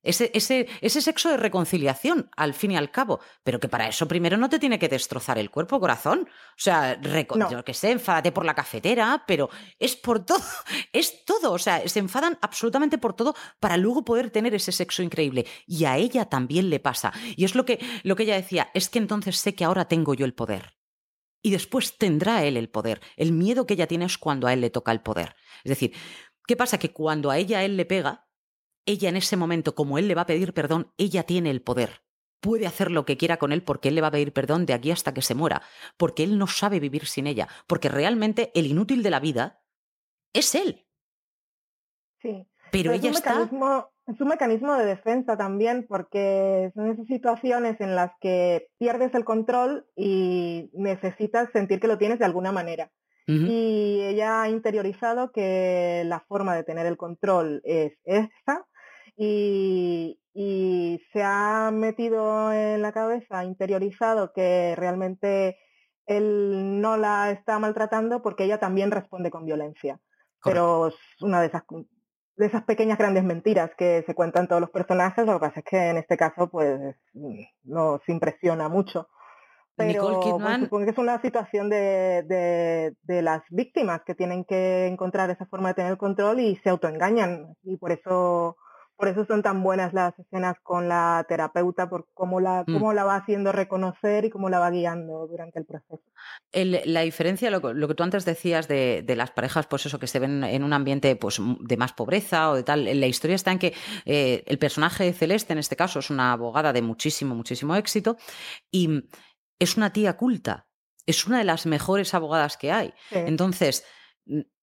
[0.07, 4.07] ese, ese, ese sexo de reconciliación, al fin y al cabo, pero que para eso
[4.07, 6.27] primero no te tiene que destrozar el cuerpo, corazón.
[6.29, 6.99] O sea,
[7.35, 7.51] No.
[7.51, 10.39] yo que sé, enfádate por la cafetera, pero es por todo,
[10.93, 11.51] es todo.
[11.51, 15.45] O sea, se enfadan absolutamente por todo para luego poder tener ese sexo increíble.
[15.65, 17.13] Y a ella también le pasa.
[17.35, 20.13] Y es lo que, lo que ella decía, es que entonces sé que ahora tengo
[20.13, 20.77] yo el poder.
[21.41, 22.99] Y después tendrá él el poder.
[23.15, 25.35] El miedo que ella tiene es cuando a él le toca el poder.
[25.63, 25.93] Es decir,
[26.45, 26.77] ¿qué pasa?
[26.79, 28.26] Que cuando a ella él le pega,
[28.87, 32.01] ella en ese momento, como él le va a pedir perdón, ella tiene el poder.
[32.39, 34.73] Puede hacer lo que quiera con él porque él le va a pedir perdón de
[34.73, 35.61] aquí hasta que se muera,
[35.97, 39.61] porque él no sabe vivir sin ella, porque realmente el inútil de la vida
[40.33, 40.87] es él.
[42.21, 42.47] Sí.
[42.71, 43.33] Pero Pero es ella un está...
[43.33, 49.13] mecanismo, es un mecanismo de defensa también, porque son esas situaciones en las que pierdes
[49.13, 52.91] el control y necesitas sentir que lo tienes de alguna manera.
[53.29, 58.65] Y ella ha interiorizado que la forma de tener el control es esta
[59.17, 65.57] y, y se ha metido en la cabeza, interiorizado que realmente
[66.05, 69.99] él no la está maltratando porque ella también responde con violencia.
[70.43, 71.63] Pero es una de esas,
[72.37, 75.65] de esas pequeñas grandes mentiras que se cuentan todos los personajes, lo que pasa es
[75.65, 76.95] que en este caso pues
[77.63, 79.09] nos impresiona mucho.
[79.75, 84.45] Pero bueno, Kidman- supongo que es una situación de, de, de las víctimas que tienen
[84.45, 87.55] que encontrar esa forma de tener control y se autoengañan.
[87.63, 88.57] Y por eso
[88.97, 92.73] por eso son tan buenas las escenas con la terapeuta, por cómo la, Mm.
[92.73, 96.01] cómo la va haciendo reconocer y cómo la va guiando durante el proceso.
[96.51, 99.85] El- la diferencia, lo, que- lo que tú antes decías de, de las parejas, pues
[99.85, 103.05] eso, que se ven en un ambiente pues, de más pobreza o de tal, la
[103.07, 103.73] historia está en que
[104.05, 108.17] eh, el personaje de Celeste, en este caso, es una abogada de muchísimo, muchísimo éxito
[108.71, 109.03] y mm,
[109.59, 110.67] es una tía culta,
[111.05, 112.93] es una de las mejores abogadas que hay.
[113.09, 113.17] Sí.
[113.19, 113.85] Entonces,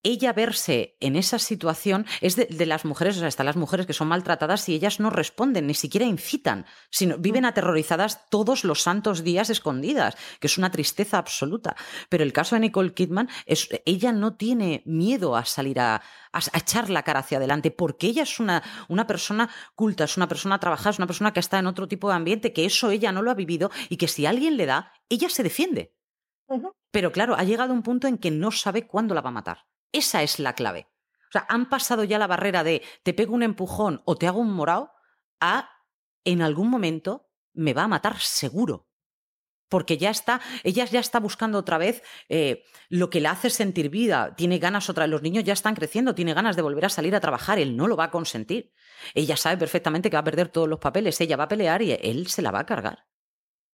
[0.07, 3.87] ella verse en esa situación es de, de las mujeres, o sea, están las mujeres
[3.87, 8.83] que son maltratadas y ellas no responden, ni siquiera incitan, sino viven aterrorizadas todos los
[8.83, 11.75] santos días escondidas, que es una tristeza absoluta.
[12.11, 16.03] Pero el caso de Nicole Kidman es, ella no tiene miedo a salir a, a-
[16.53, 20.29] a echar la cara hacia adelante, porque ella es una, una persona culta, es una
[20.29, 23.11] persona trabajada, es una persona que está en otro tipo de ambiente, que eso ella
[23.13, 25.95] no lo ha vivido y que si alguien le da, ella se defiende.
[26.91, 29.67] Pero claro, ha llegado un punto en que no sabe cuándo la va a matar.
[29.93, 30.89] Esa es la clave.
[31.29, 34.41] O sea, han pasado ya la barrera de te pego un empujón o te hago
[34.41, 34.93] un morao
[35.41, 35.71] a
[36.25, 38.89] en algún momento me va a matar seguro.
[39.69, 43.89] Porque ya está, ella ya está buscando otra vez eh, lo que la hace sentir
[43.89, 44.37] vida.
[44.37, 45.11] Tiene ganas otra vez.
[45.11, 47.59] Los niños ya están creciendo, tiene ganas de volver a salir a trabajar.
[47.59, 48.73] Él no lo va a consentir.
[49.15, 51.21] Ella sabe perfectamente que va a perder todos los papeles.
[51.21, 53.07] Ella va a pelear y él se la va a cargar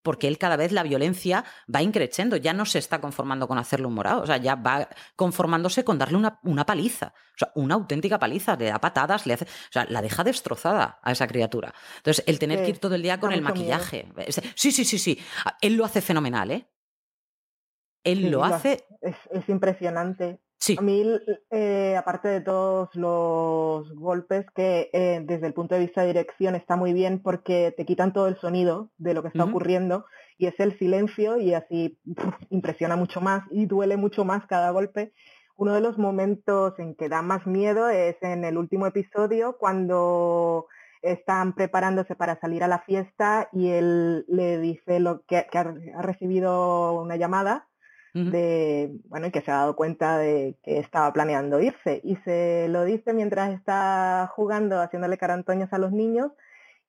[0.03, 3.87] porque él cada vez la violencia va increciendo, ya no se está conformando con hacerle
[3.87, 7.75] un morado, o sea, ya va conformándose con darle una, una paliza, o sea, una
[7.75, 11.75] auténtica paliza, le da patadas, le hace, o sea, la deja destrozada a esa criatura.
[11.99, 13.55] Entonces, el tener Sí, que ir todo el día con el miedo.
[13.55, 14.13] maquillaje,
[14.57, 15.19] sí, sí, sí, sí,
[15.61, 16.67] él lo hace fenomenal, ¿eh?
[18.05, 20.41] Él Sí, lo hace, Es, es impresionante.
[20.61, 21.05] Sí, A mí,
[21.51, 26.55] eh, aparte de todos los golpes, que eh, desde el punto de vista de dirección
[26.55, 30.05] está muy bien porque te quitan todo el sonido de lo que está ocurriendo
[30.39, 31.99] y es el silencio y así
[32.51, 35.13] impresiona mucho más y duele mucho más cada golpe.
[35.57, 40.67] Uno de los momentos en que da más miedo es en el último episodio cuando
[41.03, 47.01] están preparándose para salir a la fiesta y él le dice lo que, ha recibido
[47.01, 47.69] una llamada
[48.13, 52.01] de, bueno, y que se ha dado cuenta de que estaba planeando irse.
[52.03, 56.33] Y se lo dice mientras está jugando, haciéndole carantoñas a los niños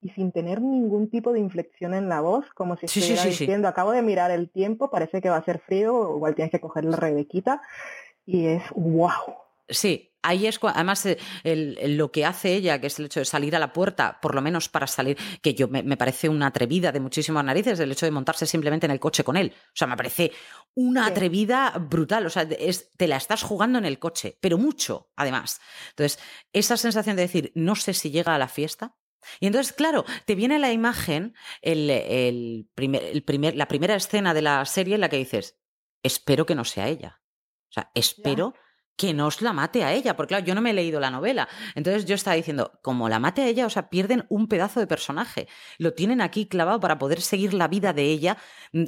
[0.01, 3.33] y sin tener ningún tipo de inflexión en la voz, como si sí, estuviera sí,
[3.33, 3.43] sí.
[3.43, 6.59] diciendo, acabo de mirar el tiempo, parece que va a ser frío, igual tienes que
[6.59, 7.61] coger la rebequita.
[8.25, 9.35] Y es wow.
[9.69, 13.05] Sí, ahí es cua- además eh, el- el- lo que hace ella, que es el
[13.05, 15.97] hecho de salir a la puerta, por lo menos para salir, que yo me, me
[15.97, 19.37] parece una atrevida de muchísimas narices, el hecho de montarse simplemente en el coche con
[19.37, 19.53] él.
[19.55, 20.31] O sea, me parece
[20.75, 21.11] una Sí.
[21.11, 22.25] atrevida brutal.
[22.25, 25.59] O sea, es, te la estás jugando en el coche, pero mucho, además.
[25.89, 26.19] Entonces,
[26.53, 28.95] esa sensación de decir, no sé si llega a la fiesta.
[29.39, 34.33] Y entonces, claro, te viene la imagen, el, el primer, el primer, la primera escena
[34.33, 35.59] de la serie en la que dices,
[36.03, 37.21] espero que no sea ella.
[37.69, 38.55] O sea, espero
[38.95, 41.09] que no os la mate a ella, porque claro, yo no me he leído la
[41.09, 41.47] novela.
[41.75, 44.87] Entonces yo estaba diciendo, como la mate a ella, o sea, pierden un pedazo de
[44.87, 45.47] personaje.
[45.77, 48.37] Lo tienen aquí clavado para poder seguir la vida de ella,
[48.73, 48.83] mm,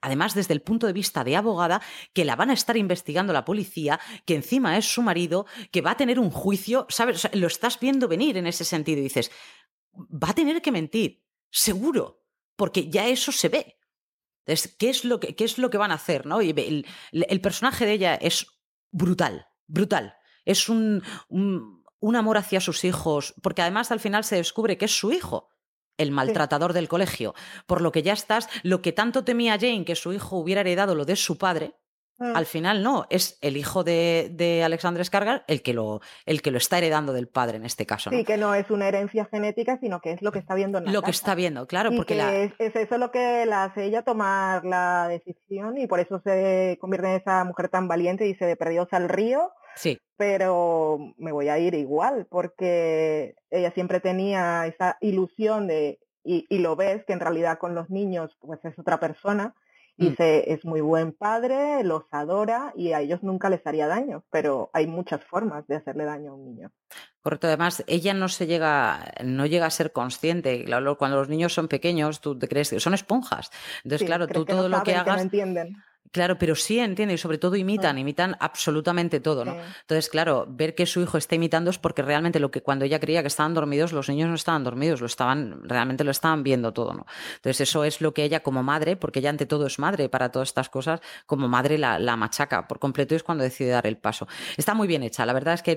[0.00, 1.82] además desde el punto de vista de abogada,
[2.12, 5.92] que la van a estar investigando la policía, que encima es su marido, que va
[5.92, 7.28] a tener un juicio, ¿sabes?
[7.34, 9.30] Lo estás viendo venir en ese sentido y dices,
[9.94, 12.22] va a tener que mentir, seguro,
[12.56, 13.78] porque ya eso se ve.
[14.46, 16.26] Entonces, ¿qué es lo que, qué es lo que van a hacer?
[16.26, 16.40] ¿no?
[16.40, 18.46] El personaje de ella es
[18.94, 20.14] brutal, brutal.
[20.44, 24.84] Es un, un, un amor hacia sus hijos, porque además al final se descubre que
[24.86, 25.50] es su hijo
[25.96, 27.34] el maltratador del colegio,
[27.66, 30.94] por lo que ya estás, lo que tanto temía Jane que su hijo hubiera heredado
[30.94, 31.76] lo de su padre.
[32.18, 36.50] Al final no, es el hijo de, de Alexandre Skargar el que, lo, el que
[36.50, 38.10] lo está heredando del padre en este caso.
[38.10, 38.16] ¿no?
[38.16, 40.84] Sí, que no es una herencia genética, sino que es lo que está viendo en
[40.84, 42.34] la Lo que está viendo, claro, y porque que la...
[42.36, 46.78] es, es eso lo que la hace ella tomar la decisión y por eso se
[46.80, 51.32] convierte en esa mujer tan valiente y dice de perdidos al río, Sí, pero me
[51.32, 57.04] voy a ir igual porque ella siempre tenía esa ilusión de, y, y lo ves
[57.04, 59.54] que en realidad con los niños pues es otra persona,
[59.96, 60.08] Mm.
[60.08, 64.70] dice es muy buen padre, los adora y a ellos nunca les haría daño, pero
[64.72, 66.70] hay muchas formas de hacerle daño a un niño.
[67.20, 70.64] Correcto, además ella no se llega, no llega a ser consciente.
[70.98, 73.50] Cuando los niños son pequeños, tú te crees que son esponjas.
[73.78, 75.76] Entonces, Sí, claro, tú que no todo lo que saben, no hagas, entienden.
[76.12, 79.56] Claro, pero sí entienden y sobre todo imitan, imitan absolutamente todo, ¿no?
[79.80, 83.00] Entonces, claro, ver que su hijo está imitando es porque realmente lo que cuando ella
[83.00, 86.72] creía que estaban dormidos, los niños no estaban dormidos, lo estaban, realmente lo estaban viendo
[86.72, 87.06] todo, ¿no?
[87.36, 90.30] Entonces, eso es lo que ella como madre, porque ella ante todo es madre para
[90.30, 93.86] todas estas cosas, como madre la, la machaca por completo y es cuando decide dar
[93.86, 94.28] el paso.
[94.56, 95.76] Está muy bien hecha, la verdad es que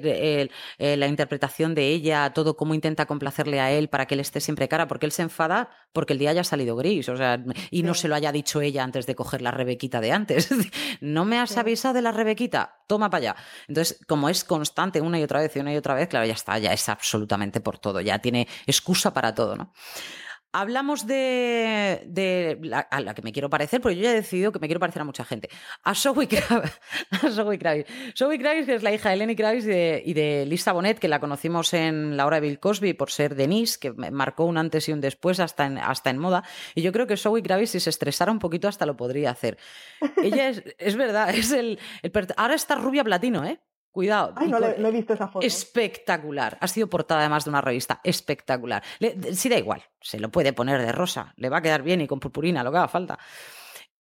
[0.78, 4.40] eh, la interpretación de ella, todo cómo intenta complacerle a él para que él esté
[4.40, 7.82] siempre cara, porque él se enfada porque el día haya salido gris, o sea, y
[7.84, 8.02] no Sí.
[8.02, 10.50] se lo haya dicho ella antes de coger la rebequita de antes.
[11.02, 13.36] no me has avisado de la Rebequita, toma para allá.
[13.68, 16.34] Entonces, como es constante una y otra vez y una y otra vez, claro, ya
[16.34, 19.72] está, ya es absolutamente por todo, ya tiene excusa para todo, ¿no?
[20.60, 24.58] Hablamos de, la, a la que me quiero parecer, porque yo ya he decidido que
[24.58, 25.50] me quiero parecer a mucha gente.
[25.84, 26.80] A Zoe Kravitz.
[27.12, 27.60] A Zoe
[28.40, 31.76] Kravitz, que es la hija de Lenny Kravitz y de, Lisa Bonet, que la conocimos
[31.76, 35.00] en La hora de Bill Cosby por ser Denise, que marcó un antes y un
[35.00, 36.44] después hasta en, hasta en moda.
[36.74, 39.60] Y yo creo que Zoe Kravitz, si se estresara un poquito, hasta lo podría hacer.
[40.24, 41.78] Ella es, es verdad, es el,
[42.36, 43.60] Ahora está rubia platino, ¿eh?
[43.92, 44.34] Cuidado.
[44.36, 45.46] Ay, no, he visto esa foto.
[45.46, 46.58] Espectacular.
[46.62, 48.00] Ha sido portada además de una revista.
[48.04, 48.84] Espectacular.
[49.34, 49.84] sí, da igual.
[50.02, 51.34] Se lo puede poner de rosa.
[51.36, 53.18] Le va a quedar bien y con purpurina, lo que haga falta.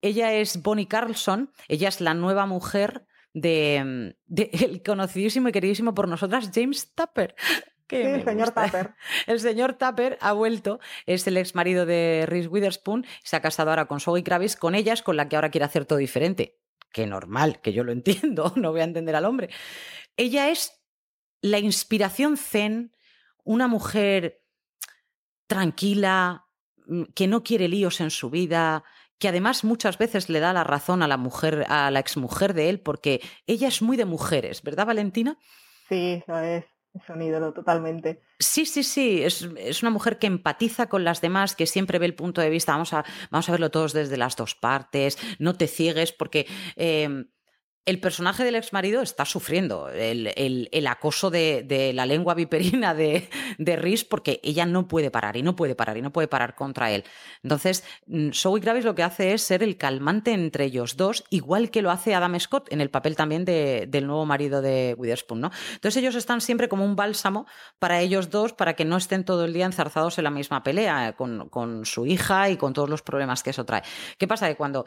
[0.01, 1.51] Ella es Bonnie Carlson.
[1.67, 7.35] Ella es la nueva mujer de, el conocidísimo y queridísimo por nosotras James Tupper.
[7.89, 8.93] sí, el señor Tupper.
[9.25, 13.69] El señor Tupper ha vuelto, es el ex marido de Reese Witherspoon, se ha casado
[13.69, 16.57] ahora con Zoe Kravitz, con ellas, con la que ahora quiere hacer todo diferente
[16.97, 19.49] que normal, que yo lo entiendo, no voy a entender al hombre.
[20.17, 20.81] Ella es
[21.41, 22.91] la inspiración zen,
[23.43, 24.41] una mujer
[25.45, 26.47] tranquila,
[26.87, 28.83] mm, que no quiere líos en su vida,
[29.19, 32.69] que además muchas veces le da la razón a la mujer, a la exmujer de
[32.69, 35.37] él, porque ella es muy de mujeres, ¿verdad, Valentina?
[35.87, 36.65] Sí, eso es.
[36.97, 38.21] Es ídolo totalmente.
[38.39, 39.23] Sí, sí, sí.
[39.23, 42.49] Es, es, una mujer que empatiza con las demás, que siempre ve el punto de
[42.49, 42.73] vista.
[42.73, 45.17] Vamos a, vamos a verlo todos desde las dos partes.
[45.39, 47.25] No te ciegues, porque eh,
[47.87, 54.05] el personaje del ex marido está sufriendo el, acoso de, la lengua viperina de, de
[54.09, 57.05] porque ella no puede parar y no puede parar y no puede parar contra él.
[57.43, 61.71] Entonces, mm, Zoe Gravis lo que hace es ser el calmante entre ellos dos, igual
[61.71, 65.39] que lo hace Adam Scott en el papel también del nuevo marido de Witherspoon.
[65.39, 65.51] ¿no?
[65.73, 67.47] Entonces, ellos están siempre como un bálsamo
[67.79, 71.15] para ellos dos, para que no estén todo el día enzarzados en la misma pelea
[71.15, 73.83] con, con su hija y con todos los problemas que eso trae.
[74.17, 74.49] ¿Qué pasa?
[74.49, 74.85] Que cuando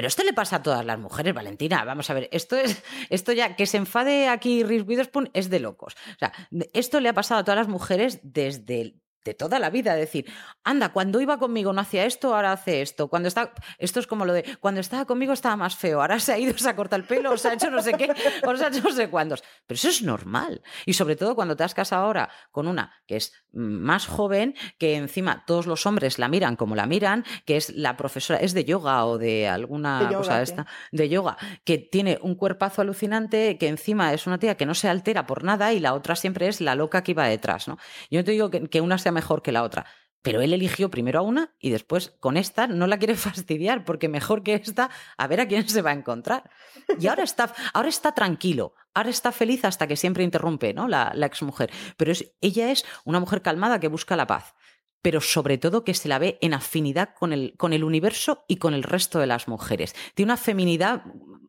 [0.00, 1.84] pero esto le pasa a todas las mujeres, Valentina.
[1.84, 5.60] Vamos a ver, esto es, esto ya, que se enfade aquí Reese Witherspoon es de
[5.60, 5.94] locos.
[6.14, 6.32] O sea,
[6.72, 10.26] esto le ha pasado a todas las mujeres desde de toda la vida, decir,
[10.64, 13.08] anda, cuando iba conmigo no hacía esto, ahora hace esto.
[13.08, 16.32] Cuando está, esto es como lo de, cuando estaba conmigo estaba más feo, ahora se
[16.32, 18.10] ha ido, se ha cortado el pelo, o se ha hecho no sé qué,
[18.46, 19.42] o se ha hecho no sé cuántos.
[19.66, 20.62] Pero eso es normal.
[20.86, 24.96] Y sobre todo cuando te has casado ahora con una que es más joven, que
[24.96, 28.64] encima todos los hombres la miran como la miran, que es la profesora, es de
[28.64, 34.12] yoga o de alguna cosa esta, de yoga, que tiene un cuerpazo alucinante, que encima
[34.12, 36.74] es una tía que no se altera por nada y la otra siempre es la
[36.74, 37.78] loca que iba detrás, ¿no?
[38.10, 39.86] Yo te digo que, que una se mejor que la otra.
[40.22, 44.08] Pero él eligió primero a una y después con esta no la quiere fastidiar porque
[44.08, 46.50] mejor que esta, a ver a quién se va a encontrar.
[46.98, 50.88] Y ahora está, ahora está tranquilo, ahora está feliz hasta que siempre interrumpe ¿no?
[50.88, 51.70] la, la exmujer.
[51.96, 54.54] Pero es, ella es una mujer calmada que busca la paz,
[55.02, 58.56] pero sobre todo que se la ve en afinidad con el, con el universo y
[58.56, 59.94] con el resto de las mujeres.
[60.14, 61.04] Tiene una feminidad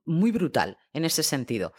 [0.06, 1.74] muy brutal en ese sentido.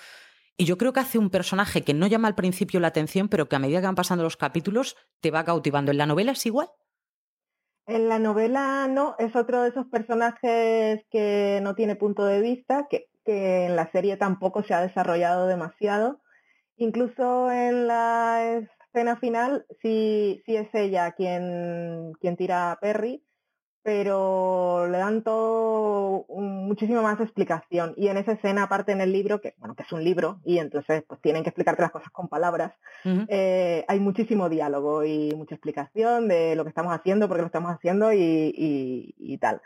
[0.62, 3.48] Y yo creo que hace un personaje que no llama al principio la atención, pero
[3.48, 5.90] que a medida que van pasando los capítulos te va cautivando.
[5.90, 6.68] ¿En la novela es igual?
[7.88, 12.86] En la novela no, es otro de esos personajes que no tiene punto de vista,
[12.88, 16.20] que, que en la serie tampoco se ha desarrollado demasiado.
[16.76, 18.62] Incluso en la
[18.94, 23.24] escena final sí, sí es ella quien, quien tira a Perry,
[23.82, 27.94] pero le dan todo muchísimo más explicación.
[27.96, 30.58] Y en esa escena, aparte en el libro, que bueno, que es un libro, y
[30.58, 32.72] entonces pues tienen que explicarte las cosas con palabras,
[33.04, 37.46] eh, hay muchísimo diálogo y mucha explicación de lo que estamos haciendo, por qué lo
[37.46, 39.60] estamos haciendo y, y tal.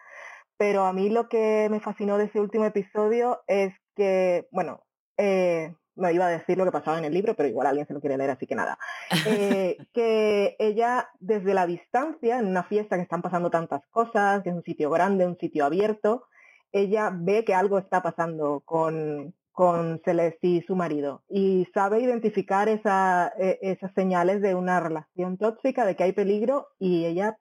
[0.56, 4.86] Pero a mí lo que me fascinó de ese último episodio es que, bueno,
[5.18, 7.94] eh, no iba a decir lo que pasaba en el libro, pero igual alguien se
[7.94, 8.78] lo quiere leer, así que nada.
[9.26, 14.50] Eh, que ella, desde la distancia, en una fiesta que están pasando tantas cosas, que
[14.50, 16.24] es un sitio grande, un sitio abierto,
[16.72, 22.68] ella ve que algo está pasando con, con Celeste y su marido y sabe identificar
[22.68, 27.38] esa, e, esas señales de una relación tóxica, de que hay peligro y ella,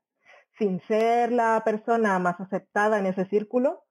[0.57, 3.84] sin ser la persona más aceptada en ese círculo,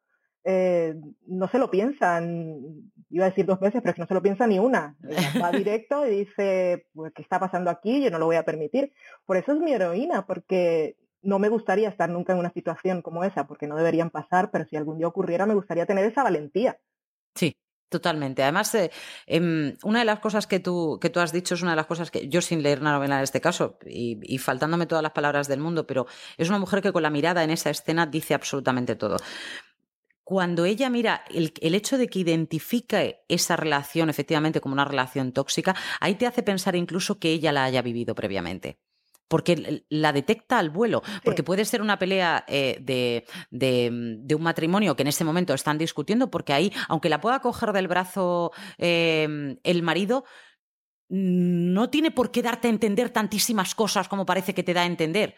[0.44, 0.94] eh,
[1.26, 4.22] no se lo piensan, iba a decir dos veces, pero es que no se lo
[4.22, 4.96] piensa ni una.
[5.42, 8.02] Va directo y dice, pues, ¿qué está pasando aquí?
[8.02, 8.92] Yo no lo voy a permitir.
[9.24, 13.24] Por eso es mi heroína, porque no me gustaría estar nunca en una situación como
[13.24, 16.78] esa, porque no deberían pasar, pero si algún día ocurriera, me gustaría tener esa valentía.
[17.34, 17.56] Sí,
[17.90, 18.42] Totalmente.
[18.42, 18.90] Además, eh,
[19.24, 21.86] em, una de las cosas que tú, que tú has dicho es una de las
[21.86, 25.12] cosas que yo sin leer una novela en este caso y, y, faltándome todas las
[25.12, 28.34] palabras del mundo, pero es una mujer que con la mirada en esa escena dice
[28.34, 29.18] absolutamente todo
[30.24, 35.76] cuando ella mira el, hecho de que identifique esa relación efectivamente como una relación tóxica,
[36.00, 38.78] ahí te hace pensar incluso que ella la haya vivido previamente.
[39.28, 44.42] porque la detecta al vuelo, porque puede ser una pelea eh, de, de, de, un
[44.42, 48.52] matrimonio que en ese momento están discutiendo, porque ahí, aunque la pueda coger del brazo
[48.78, 50.24] eh, el marido,
[51.08, 54.86] no tiene por qué darte a entender tantísimas cosas como parece que te da a
[54.86, 55.36] entender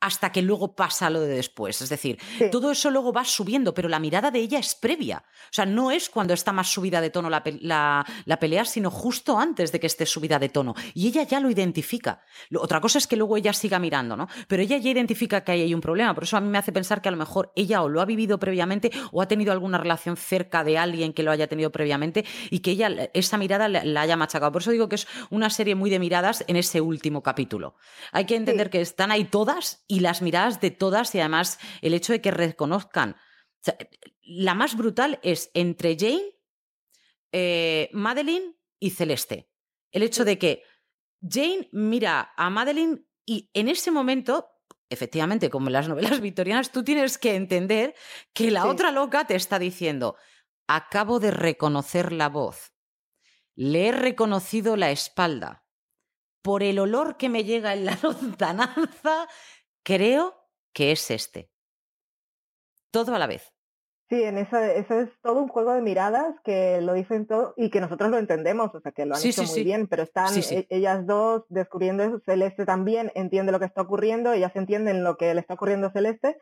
[0.00, 1.80] hasta que luego pasa lo de después.
[1.82, 2.46] Es decir, sí.
[2.50, 5.24] todo eso luego va subiendo, pero la mirada de ella es previa.
[5.44, 8.90] O sea, no es cuando está más subida de tono la, la, la, pelea, sino
[8.90, 10.74] justo antes de que esté subida de tono.
[10.94, 12.22] Y ella ya lo identifica.
[12.56, 14.28] Otra cosa es que luego ella siga mirando, ¿no?
[14.48, 16.14] Pero ella ya identifica que ahí hay un problema.
[16.14, 18.06] Por eso a mí me hace pensar que a lo mejor ella o lo ha
[18.06, 22.24] vivido previamente o ha tenido alguna relación cerca de alguien que lo haya tenido previamente
[22.50, 24.52] y que ella esa mirada la haya machacado.
[24.52, 27.74] Por eso digo que es una serie muy de miradas en ese último capítulo.
[28.12, 28.70] Hay que entender sí.
[28.70, 32.30] que están ahí todas y las miradas de todas y además el hecho de que
[32.30, 33.16] reconozcan.
[33.16, 33.76] O sea,
[34.22, 36.38] la más brutal es entre Jane,
[37.32, 39.50] eh, Madeline y Celeste.
[39.90, 40.62] El hecho de que
[41.28, 44.48] Jane mira a Madeline y en ese momento,
[44.88, 47.96] efectivamente, como en las novelas victorianas, tú tienes que entender
[48.32, 48.68] que la sí.
[48.68, 50.14] otra loca te está diciendo,
[50.68, 52.72] acabo de reconocer la voz,
[53.56, 55.64] le he reconocido la espalda.
[56.42, 59.28] Por el olor que me llega en la lontananza,
[59.82, 60.34] Creo
[60.72, 61.50] que es este.
[62.90, 63.52] Todo a la vez.
[64.08, 67.70] Sí, en eso, eso es todo un juego de miradas que lo dicen todo y
[67.70, 69.64] que nosotros lo entendemos, o sea, que lo han sí, hecho sí, muy sí.
[69.64, 70.66] bien, pero están sí.
[70.68, 72.20] ellas dos descubriendo eso.
[72.26, 75.92] Celeste también entiende lo que está ocurriendo, ellas entienden lo que le está ocurriendo a
[75.92, 76.38] Celeste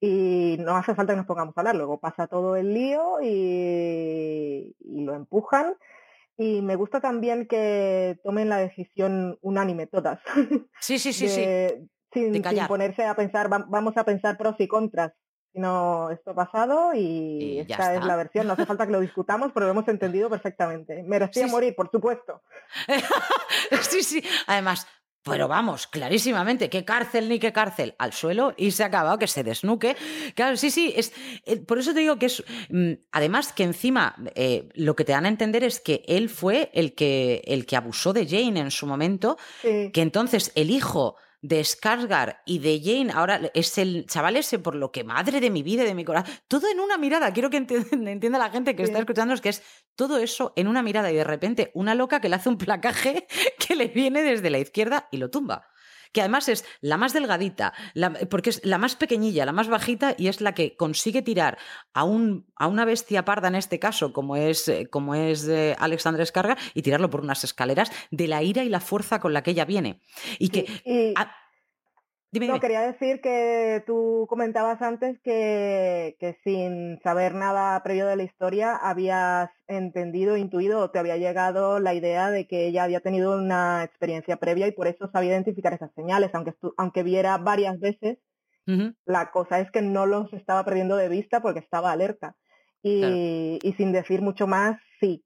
[0.00, 1.74] y no hace falta que nos pongamos a hablar.
[1.74, 5.74] Luego pasa todo el lío y, y lo empujan.
[6.36, 10.20] Y me gusta también que tomen la decisión unánime todas.
[10.80, 11.90] Sí, sí, sí, de, sí.
[12.24, 15.12] Sin, De sin ponerse a pensar, va- vamos a pensar pros y contras,
[15.52, 19.50] sino esto pasado y, Y esta es la versión, no hace falta que lo discutamos,
[19.52, 21.02] pero lo hemos entendido perfectamente.
[21.04, 21.52] Merecía Sí, sí.
[21.54, 22.42] morir, por supuesto.
[23.82, 24.22] sí, sí.
[24.46, 24.86] Además,
[25.22, 29.26] pero vamos, clarísimamente, qué cárcel ni qué cárcel, al suelo y se ha acabado, que
[29.26, 29.94] se desnuque.
[30.34, 31.12] Claro, sí, sí, es,
[31.44, 35.12] eh, por eso te digo que es, mm, además que encima eh, lo que te
[35.12, 38.70] dan a entender es que él fue el que, el que abusó de Jane en
[38.70, 44.06] su momento, Sí, que entonces el hijo de Skarsgård y de Jane ahora es el
[44.06, 46.80] chaval ese por lo que madre de mi vida y de mi corazón, todo en
[46.80, 48.90] una mirada, quiero que enti- entienda la gente que Sí.
[48.90, 49.62] está escuchándonos que es
[49.94, 53.26] todo eso en una mirada y de repente una loca que le hace un placaje
[53.68, 55.66] que le viene desde la izquierda y lo tumba.
[56.18, 60.16] Que además es la más delgadita, la- porque es la más pequeñilla, la más bajita
[60.18, 61.58] y es la que consigue tirar
[61.94, 65.76] a, un, a una bestia parda en este caso, como es, eh, como es eh,
[65.78, 69.44] Alexandra Escarga, y tirarlo por unas escaleras de la ira y la fuerza con la
[69.44, 70.00] que ella viene.
[70.40, 70.66] Y que.
[70.84, 71.14] Y
[72.32, 78.16] dime, no, quería decir que tú comentabas antes que, que sin saber nada previo de
[78.16, 83.00] la historia habías entendido, intuido o te había llegado la idea de que ella había
[83.00, 87.78] tenido una experiencia previa y por eso sabía identificar esas señales, aunque, aunque viera varias
[87.80, 88.18] veces.
[89.06, 92.36] La cosa es que no los estaba perdiendo de vista porque estaba alerta.
[92.82, 93.16] Y, Claro.
[93.62, 95.24] y sin decir mucho más, sí.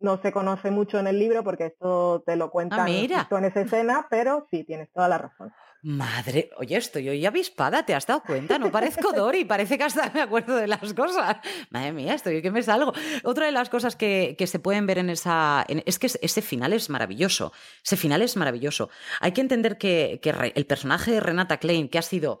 [0.00, 3.44] No se conoce mucho en el libro porque esto te lo cuentan Ah, justo en
[3.46, 5.52] esa escena, pero sí, tienes toda la razón.
[5.82, 8.58] Madre, oye, estoy hoy avispada, ¿te has dado cuenta?
[8.58, 11.38] No parezco Dory, parece que hasta me acuerdo de las cosas.
[11.70, 12.92] Madre mía, estoy que me salgo.
[13.24, 15.64] Otra de las cosas que, que se pueden ver en esa.
[15.68, 17.52] en- es que es- ese final es maravilloso.
[17.82, 18.90] Ese final es maravilloso.
[19.20, 22.40] Hay que entender que, que el personaje de Renata Klein, que ha sido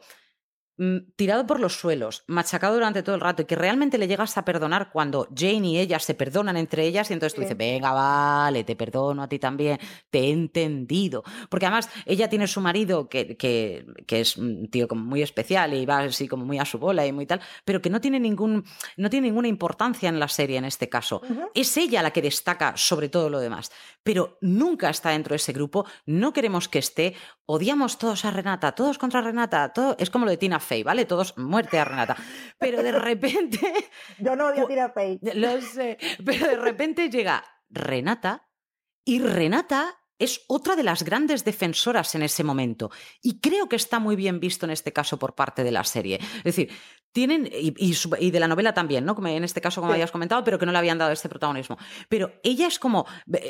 [1.16, 4.44] tirado por los suelos, machacado durante todo el rato y que realmente le llegas a
[4.44, 8.64] perdonar cuando Jane y ella se perdonan entre ellas y entonces tú dices, venga, vale,
[8.64, 9.78] te perdono a ti también,
[10.08, 11.22] te he entendido.
[11.50, 15.74] Porque además ella tiene su marido que, que, que es un tío como muy especial
[15.74, 18.18] y va así como muy a su bola y muy tal, pero que no tiene,
[18.18, 18.64] ningún,
[18.96, 21.20] no tiene ninguna importancia en la serie en este caso.
[21.54, 23.70] Es ella la que destaca sobre todo lo demás,
[24.02, 27.14] pero nunca está dentro de ese grupo, no queremos que esté,
[27.44, 31.04] odiamos todos a Renata, todos contra Renata, todo, es como lo de Tina Fey, ¿vale?
[31.04, 32.16] Todos muerte a Renata.
[32.58, 33.58] Pero de repente,
[34.18, 35.18] Yo no odio a Tira Fey.
[35.34, 38.48] lo sé, pero de repente llega Renata
[39.04, 42.90] y Renata es otra de las grandes defensoras en ese momento.
[43.22, 46.20] Y creo que está muy bien visto en este caso por parte de la serie.
[46.38, 46.70] Es decir,
[47.12, 49.16] tienen, y, y su- y de la novela también, ¿no?
[49.16, 49.94] Como en este caso, como Sí.
[49.96, 51.76] habías comentado, pero que no le habían dado este protagonismo.
[52.08, 53.04] Pero ella es como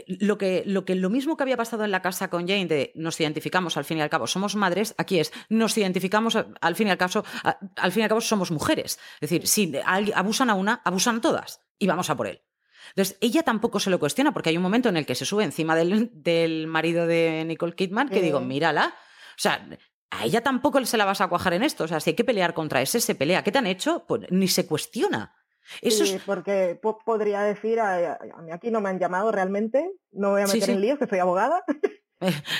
[0.06, 2.92] lo que, lo que lo mismo que había pasado en la casa con Jane, de
[2.94, 6.86] nos identificamos al fin y al cabo, somos madres, aquí es, nos identificamos al fin
[6.88, 8.98] y al cabo, a- al fin y al cabo somos mujeres.
[9.20, 9.72] Es decir, si
[10.14, 11.60] abusan a una, abusan a todas.
[11.78, 12.40] Y vamos a por él.
[12.88, 15.44] Entonces, ella tampoco se lo cuestiona, porque hay un momento en el que se sube
[15.44, 18.94] encima del, del marido de Nicole Kidman que digo, mírala.
[19.30, 19.68] O sea,
[20.10, 21.84] a ella tampoco se la vas a cuajar en esto.
[21.84, 23.44] O sea, si hay que pelear contra ese, se pelea.
[23.44, 24.04] ¿Qué te han hecho?
[24.08, 25.34] Pues ni se cuestiona.
[25.82, 26.22] Eso Sí, es.
[26.22, 30.40] porque po- podría decir, a, a mí aquí no me han llamado realmente, no voy
[30.42, 30.72] a meter Sí, sí.
[30.72, 31.62] en líos, que soy abogada,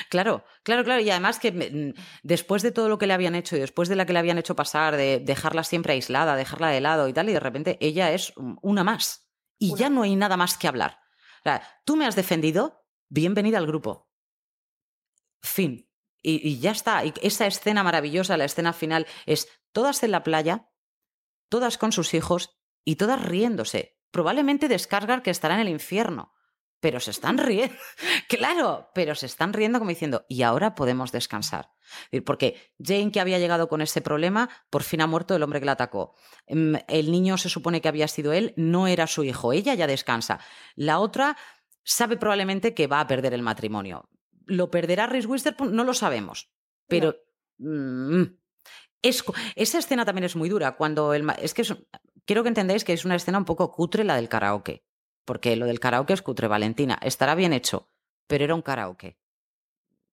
[0.09, 1.01] Claro, claro, claro.
[1.01, 3.95] Y además que mm, después de todo lo que le habían hecho y después de
[3.95, 7.29] la que le habían hecho pasar, de dejarla siempre aislada, dejarla de lado y tal,
[7.29, 9.20] y de repente ella es una más.
[9.61, 10.97] Y ya no hay nada más que hablar.
[11.41, 14.09] O sea, tú me has defendido, bienvenida al grupo.
[15.43, 15.87] Fin.
[16.23, 17.05] Y, y ya está.
[17.05, 20.67] Y esa escena maravillosa, la escena final, es todas en la playa,
[21.47, 23.99] todas con sus hijos y todas riéndose.
[24.09, 26.33] Probablemente descargar que estará en el infierno
[26.81, 27.73] pero se están riendo.
[28.27, 31.71] claro, pero se están riendo como diciendo, y ahora podemos descansar.
[32.25, 35.65] Porque Jane, que había llegado con ese problema, por fin ha muerto el hombre que
[35.65, 36.15] la atacó.
[36.49, 39.53] Mm, el niño se supone que había sido él, no era su hijo.
[39.53, 40.39] Ella ya descansa.
[40.75, 41.37] La otra
[41.83, 44.09] sabe probablemente que va a perder el matrimonio.
[44.45, 45.75] ¿Lo perderá Reese Witherspoon?
[45.75, 46.51] No lo sabemos.
[46.87, 47.15] Pero.
[47.59, 48.23] Mm,
[49.03, 50.75] esa escena también es muy dura.
[50.75, 51.63] Cuando el, es que
[52.25, 54.83] quiero que entendáis que es una escena un poco cutre la del karaoke.
[55.25, 56.97] Porque lo del karaoke es cutre, Valentina.
[57.01, 57.89] Estará bien hecho,
[58.27, 59.17] pero era un karaoke.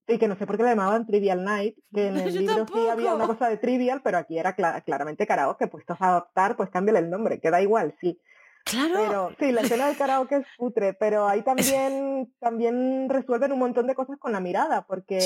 [0.09, 2.89] Sí, que no sé por qué le llamaban Trivial Night, que en el libro sí
[2.89, 7.01] había una cosa de trivial, pero aquí era claramente karaoke, puestos a adaptar, pues cámbiale
[7.01, 8.19] el nombre, queda igual, sí.
[8.65, 8.95] Claro.
[8.97, 13.87] Pero sí, la escena del karaoke es cutre, pero ahí también, también resuelven un montón
[13.87, 15.19] de cosas con la mirada, porque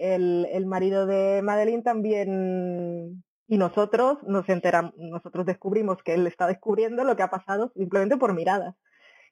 [0.00, 6.46] El, el marido de Madeline también y nosotros nos enteramos, nosotros descubrimos que él está
[6.46, 8.74] descubriendo lo que ha pasado simplemente por miradas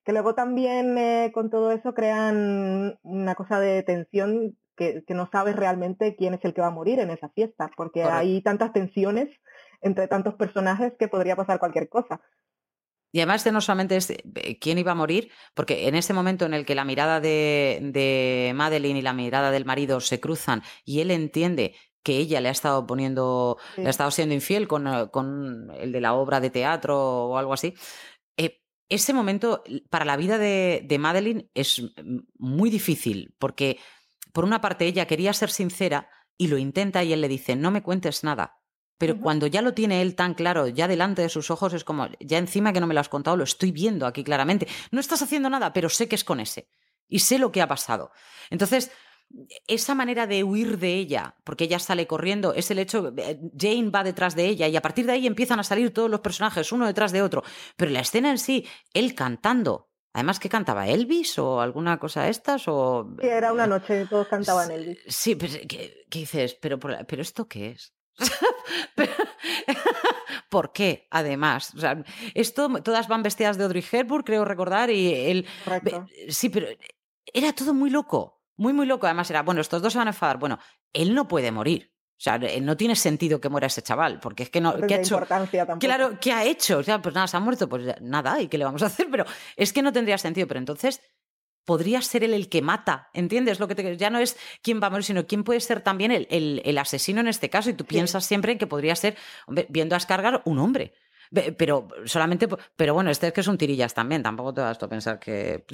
[0.07, 5.57] que luego también eh, con todo eso crean una cosa de tensión que, no sabes
[5.57, 9.29] realmente quién es el que va a morir en esa fiesta, porque hay tantas tensiones
[9.81, 12.21] entre tantos personajes que podría pasar cualquier cosa.
[13.11, 16.47] Y además de no solamente es eh, quién iba a morir, porque en ese momento
[16.47, 20.63] en el que la mirada de, de Madeline y la mirada del marido se cruzan
[20.85, 21.75] y él entiende
[22.07, 25.91] que ella le ha estado poniendo, le ha estado siendo infiel con, eh, con, el
[25.91, 27.75] de la obra de teatro o algo así,
[28.89, 31.82] ese momento para la vida de, de Madeline es
[32.39, 33.78] muy difícil, porque
[34.32, 36.09] por una parte ella quería ser sincera
[36.39, 38.61] y lo intenta y él le dice, no me cuentes nada.
[38.99, 42.09] Pero cuando ya lo tiene él tan claro, ya delante de sus ojos, es como,
[42.20, 44.66] ya encima que no me lo has contado, lo estoy viendo aquí claramente.
[44.91, 46.68] No estás haciendo nada, pero sé que es con ese.
[47.07, 48.11] Y sé lo que ha pasado.
[48.49, 48.91] Entonces,
[49.66, 53.91] esa manera de huir de ella, porque ella sale corriendo, es el hecho, eh, Jane
[53.91, 56.72] va detrás de ella y a partir de ahí empiezan a salir todos los personajes
[56.72, 57.43] uno detrás de otro,
[57.77, 62.31] pero la escena en sí, él cantando, además que cantaba Elvis o alguna cosa de
[62.31, 63.14] estas o...
[63.20, 64.99] Sí, era una noche, todos cantaban Elvis.
[65.09, 66.55] Sí, pues, ¿qué, dices?
[66.55, 67.93] Pero, pero ¿esto qué es?
[70.49, 71.07] ¿Por qué?
[71.11, 72.03] Además, o sea,
[72.35, 75.47] esto, todas van vestidas de Audrey Hepburn, creo recordar, y él...
[76.29, 76.68] Sí, pero
[77.33, 78.36] era todo muy loco.
[78.57, 79.07] Muy, muy loco.
[79.07, 80.39] Además era, bueno, estos dos se van a enfadar.
[80.39, 80.59] Bueno,
[80.93, 81.93] él no puede morir.
[82.19, 84.75] O sea, no tiene sentido que muera ese chaval, porque es que no.
[84.87, 85.21] ¿qué ha hecho?
[85.79, 86.79] Claro, ¿qué ha hecho?
[86.79, 89.09] O sea, pues nada, se ha muerto, pues nada, ¿y qué le vamos a hacer?
[89.11, 90.49] Pero es que no tendría sentido.
[90.49, 91.03] Pero entonces
[91.67, 93.61] podría ser él el que mata, ¿entiendes?
[93.61, 96.11] Lo que te, ya no es quién va a morir, sino quién puede ser también
[96.11, 96.27] el,
[96.65, 97.69] el, asesino en este caso.
[97.69, 100.95] Y tú piensas siempre que podría ser, hombre, viendo a escargar un hombre.
[101.31, 105.18] Pero solamente, pero bueno, este es que son tirillas también, tampoco te vas a pensar
[105.20, 105.64] que,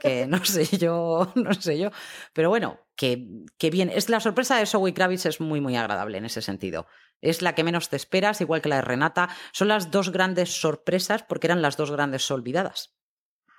[0.00, 1.90] que, no sé yo, no sé yo.
[2.32, 3.26] Pero bueno, que,
[3.58, 6.86] que bien, es la sorpresa de Zoe Kravitz es muy, muy agradable en ese sentido.
[7.20, 9.28] Es la que menos te esperas, igual que la de Renata.
[9.52, 12.94] Son las dos grandes sorpresas porque eran las dos grandes olvidadas.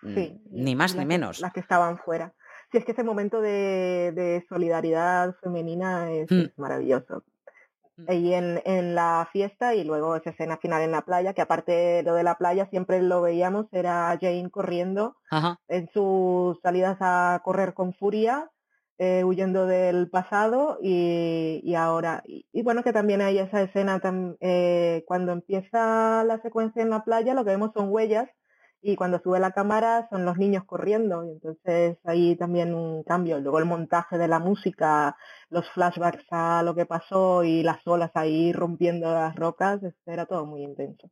[0.03, 1.39] Sí, ni más ni menos.
[1.39, 2.33] Las que estaban fuera.
[2.71, 6.61] Si es que ese momento de, de solidaridad femenina es mm.
[6.61, 7.23] maravilloso
[8.07, 11.71] ahí en, en, la fiesta y luego esa escena final en la playa, que aparte
[11.71, 15.15] de lo de la playa siempre lo veíamos, era Jane corriendo
[15.67, 18.51] en sus salidas a correr con furia,
[18.99, 24.01] eh, huyendo del pasado y, y ahora, y, bueno que también hay esa escena
[24.39, 28.27] eh, cuando empieza la secuencia en la playa, lo que vemos son huellas
[28.81, 33.39] y cuando sube la cámara son los niños corriendo y entonces ahí también un cambio.
[33.39, 35.17] Luego el montaje de la música,
[35.49, 40.45] los flashbacks a lo que pasó y las olas ahí rompiendo las rocas, era todo
[40.45, 41.09] muy intenso.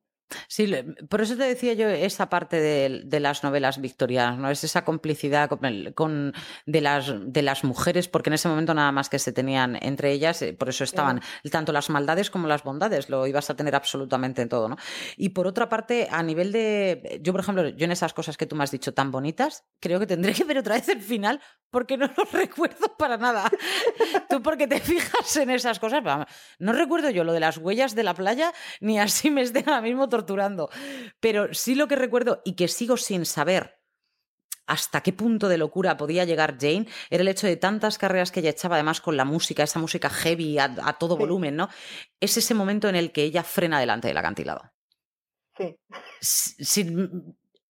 [0.48, 0.72] Sí,
[1.10, 4.50] por eso te decía yo esa parte de, las novelas victorianas, ¿no?
[4.50, 6.34] Es esa complicidad con,
[6.66, 10.12] de, las, de las mujeres, porque en ese momento nada más que se tenían entre
[10.12, 11.22] ellas, eh, por eso estaban
[11.52, 14.78] tanto las maldades como las bondades, lo ibas a tener absolutamente en todo, ¿no?
[15.18, 17.20] Y por otra parte, a nivel de.
[17.22, 20.00] Yo, por ejemplo, yo en esas cosas que tú me has dicho tan bonitas, creo
[20.00, 21.40] que tendré que ver otra vez el final
[21.70, 23.50] porque no lo recuerdo para nada.
[24.30, 26.04] tú, porque te fijas en esas cosas,
[26.60, 29.82] no recuerdo yo lo de las huellas de la playa, ni así me esté ahora
[29.82, 30.35] mismo torturando.
[31.20, 33.80] Pero sí lo que recuerdo y que sigo sin saber
[34.68, 38.40] hasta qué punto de locura podía llegar Jane era el hecho de tantas carreras que
[38.40, 41.70] ella echaba, además con la música, esa música heavy a, todo volumen, ¿no?
[42.20, 44.72] Es ese momento en el que ella frena delante del acantilado.
[45.58, 45.78] Sí.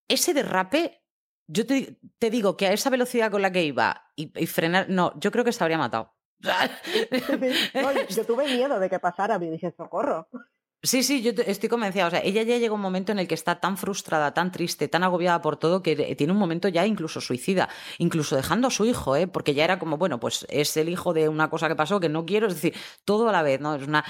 [0.08, 1.04] ese derrape
[1.48, 4.90] Yo te, te digo que a esa velocidad con la que iba y, y frenar,
[4.90, 6.16] no, yo creo que se habría matado.
[7.74, 10.28] No, yo tuve miedo de que pasara, me dije, socorro.
[10.86, 12.06] Sí, sí, yo estoy convencida.
[12.08, 14.88] O sea, ella ya llega un momento en el que está tan frustrada, tan triste,
[14.88, 18.86] tan agobiada por todo, que tiene un momento ya incluso suicida, incluso dejando a su
[18.86, 19.26] hijo, ¿eh?
[19.28, 22.10] porque ya era como, bueno, pues es el hijo de una cosa que pasó que
[22.10, 23.74] no quiero, es decir, todo a la vez, ¿no?
[23.76, 24.06] Es una.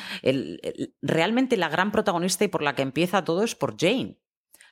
[1.01, 4.17] realmente la gran protagonista y por la que empieza todo es por Jane.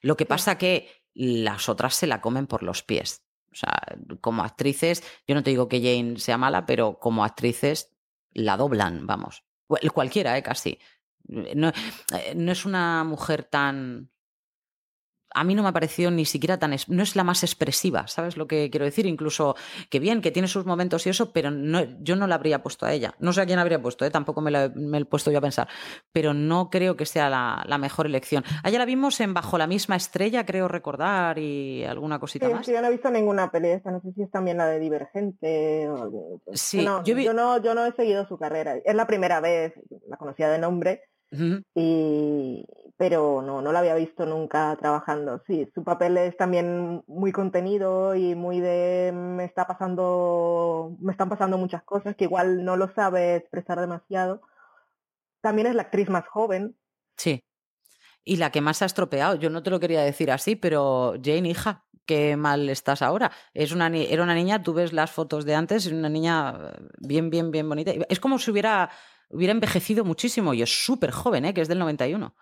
[0.01, 3.23] Lo que pasa que las otras se la comen por los pies.
[3.51, 3.79] O sea,
[4.19, 7.95] como actrices, yo no te digo que Jane sea mala, pero como actrices
[8.31, 9.43] la doblan, vamos.
[9.67, 10.43] Cual- Cualquiera, ¿eh?
[10.43, 10.79] Casi.
[11.27, 14.09] No, eh, no es una mujer tan...
[15.35, 16.75] A mí no me ha parecido ni siquiera tan...
[16.89, 19.07] No es la más expresiva, ¿sabes lo que quiero decir?
[19.07, 19.55] Incluso
[19.89, 22.85] que bien, que tiene sus momentos y eso, pero no, yo no la habría puesto
[22.85, 23.15] a ella.
[23.17, 24.11] No sé a quién habría puesto, ¿eh?
[24.11, 25.67] tampoco me la me he puesto yo a pensar,
[26.11, 28.43] pero no creo que sea la, la mejor elección.
[28.61, 32.65] Ayer la vimos en Bajo la misma estrella, creo recordar, y alguna cosita Sí, más.
[32.67, 34.77] sí, yo no he visto ninguna peli esta, no sé si es también la de
[34.79, 36.41] Divergente o algo.
[36.53, 38.75] Sí, no, yo vi- yo no, yo no he seguido su carrera.
[38.85, 39.73] Es la primera vez,
[40.07, 41.01] la conocía de nombre,
[41.75, 42.65] Y
[42.97, 45.41] pero no, no la había visto nunca trabajando.
[45.47, 51.29] Sí, su papel es también muy contenido y muy de me está pasando, me están
[51.29, 54.41] pasando muchas cosas que igual no lo sabe expresar demasiado.
[55.41, 56.77] También es la actriz más joven.
[57.17, 57.43] Sí.
[58.23, 61.15] Y la que más se ha estropeado, yo no te lo quería decir así, pero
[61.21, 63.31] Jane, hija, qué mal estás ahora.
[63.53, 66.81] Es una, era una niña, tú ves las fotos de antes, es una niña eh,
[66.99, 67.91] bien, bien, bien bonita.
[68.07, 68.89] Es como si hubiera,
[69.33, 71.53] hubiera envejecido muchísimo y es súper joven, ¿eh?
[71.53, 72.35] que es del 91.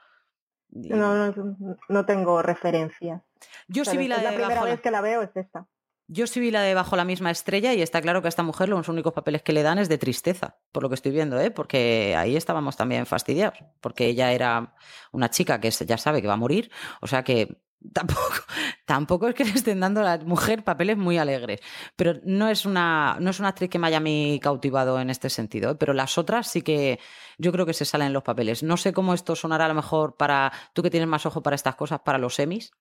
[0.72, 3.22] Y- No, no, no tengo referencias.
[3.68, 5.68] yo sí vi la es la de primera la- vez que la veo, es esta.
[6.08, 8.44] Yo sí vi la de Bajo la misma estrella y está claro que a esta
[8.44, 11.39] mujer los únicos papeles que le dan es de tristeza, por lo que estoy viendo,
[11.39, 11.52] ¿eh?
[11.52, 14.76] porque ahí estábamos también fastidiados, porque ella era
[15.14, 16.70] una chica que ya sabe que va a morir,
[17.00, 17.62] o sea que
[17.93, 18.21] tampoco,
[18.86, 21.59] tampoco es que le estén dando a la mujer papeles muy alegres,
[21.95, 24.01] pero no es una, no es una actriz que me haya
[24.39, 25.75] cautivado en este sentido, ¿eh?
[25.75, 26.99] pero las otras sí que
[27.38, 28.63] yo creo que se salen los papeles.
[28.63, 31.55] No sé cómo esto sonará a lo mejor para, tú que tienes más ojo para
[31.55, 32.71] estas cosas, para los semis.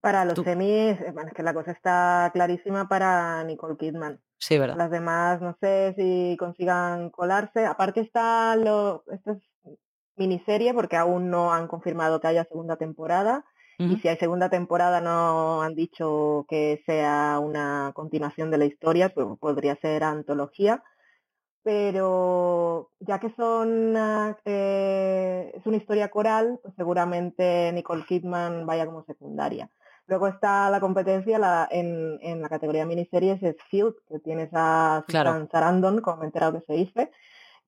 [0.00, 4.20] Para los semis, eh, bueno, es que la cosa está clarísima para Nicole Kidman.
[4.38, 4.76] Sí, ¿verdad?
[4.76, 7.66] Las demás no sé si consigan colarse.
[7.66, 9.42] Aparte está lo, esta es
[10.16, 13.44] miniserie porque aún no han confirmado que haya segunda temporada.
[13.88, 19.08] Y si hay segunda temporada no han dicho que sea una continuación de la historia,
[19.08, 20.82] pues podría ser antología.
[21.62, 23.94] Pero ya que son
[24.44, 29.70] eh, es una historia coral, pues seguramente Nicole Kidman vaya como secundaria.
[30.06, 35.04] Luego está la competencia la- en, en la categoría miniseries es Field, que tienes a
[35.06, 35.32] Claro.
[35.32, 37.10] Susan Sarandon, como me he enterado que se dice,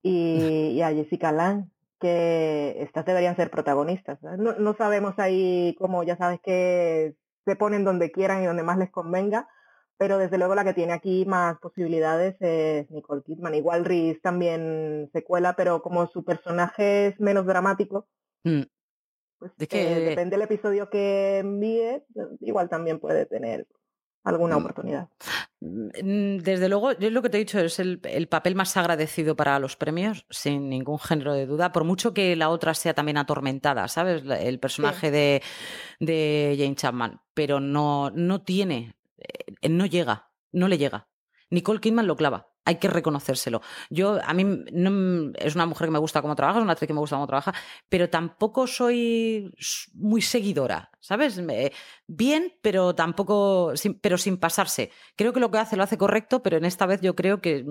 [0.03, 1.69] y, y a Jessica Lange,
[2.03, 4.21] que estas deberían ser protagonistas.
[4.23, 4.37] ¿no?
[4.59, 7.15] No, sabemos ahí cómo, ya sabes que
[7.47, 9.49] se ponen donde quieran y donde más les convenga,
[9.97, 13.55] pero desde luego la que tiene aquí más posibilidades es Nicole Kidman.
[13.55, 18.07] Igual Reese también se cuela, pero como su personaje es menos dramático,
[18.45, 18.63] Mm.
[19.39, 22.03] pues Es eh, que- depende del episodio que envíe,
[22.41, 23.67] igual también puede tener
[24.25, 24.61] alguna Mm.
[24.61, 25.09] oportunidad.
[25.63, 29.37] Mm, Desde luego, yo lo que te he dicho es el, el papel más agradecido
[29.37, 33.17] para los premios, sin ningún género de duda, por mucho que la otra sea también
[33.17, 34.25] atormentada, ¿sabes?
[34.25, 35.41] El personaje de,
[36.01, 41.07] de Jane Chapman, pero no, no tiene, eh, no llega, no le llega.
[41.51, 42.49] Nicole Kidman lo clava.
[42.65, 43.61] Hay que reconocérselo.
[43.91, 44.45] Yo, a mí,
[45.37, 47.27] es una mujer que me gusta cómo trabaja, es una actriz que me gusta cómo
[47.27, 47.53] trabaja,
[47.89, 49.53] pero tampoco soy
[49.95, 51.41] muy seguidora, ¿sabes?
[52.07, 54.91] Bien, pero tampoco, pero sin pasarse.
[55.17, 57.67] Creo que lo que hace lo hace correcto, pero en esta vez yo creo que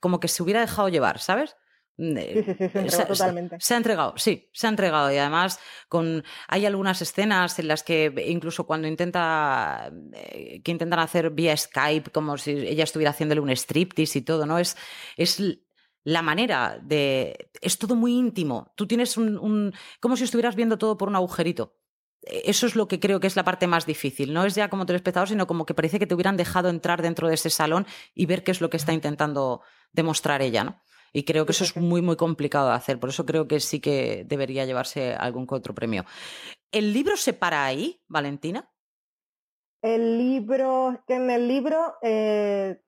[0.00, 1.56] como que se hubiera dejado llevar, ¿sabes?
[1.98, 3.56] Mm, Sí, sí, sí, se entregó totalmente.
[3.60, 7.82] se ha entregado, sí, se ha entregado y además con hay algunas escenas en las
[7.82, 13.40] que incluso cuando intenta eh, que intentan hacer vía Skype como si ella estuviera haciéndole
[13.42, 14.58] un striptease y todo, ¿no?
[14.58, 14.76] Es
[15.16, 15.40] es
[16.04, 18.72] la manera de es todo muy íntimo.
[18.74, 21.76] Tú tienes un, un como si estuvieras viendo todo por un agujerito.
[22.22, 24.32] Eh, Eso es lo que creo que es la parte más difícil.
[24.32, 27.28] No es ya como telespectador, sino como que parece que te hubieran dejado entrar dentro
[27.28, 29.60] de ese salón y ver qué es lo que está intentando
[29.92, 30.82] demostrar ella, ¿no?
[31.12, 32.98] Y creo que eso es muy, muy complicado de hacer.
[32.98, 36.04] Por eso creo que sí que debería llevarse algún otro premio.
[36.70, 38.70] ¿El libro se para ahí, Valentina?
[39.82, 42.80] El libro, que en el libro eh,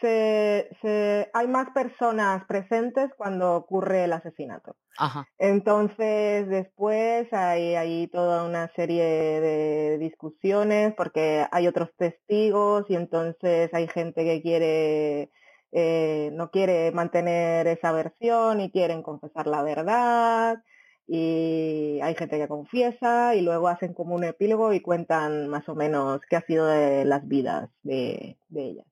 [0.00, 4.76] se, se- hay más personas presentes cuando ocurre el asesinato.
[4.96, 5.26] Ajá.
[5.38, 13.72] Entonces después hay, hay toda una serie de discusiones porque hay otros testigos y entonces
[13.74, 15.30] hay gente que quiere
[15.76, 20.62] eh, no quiere mantener esa versión y quieren confesar la verdad.
[21.06, 25.74] y hay gente que confiesa y luego hacen como un epílogo y cuentan más o
[25.74, 28.86] menos qué ha sido de las vidas de, de ellas.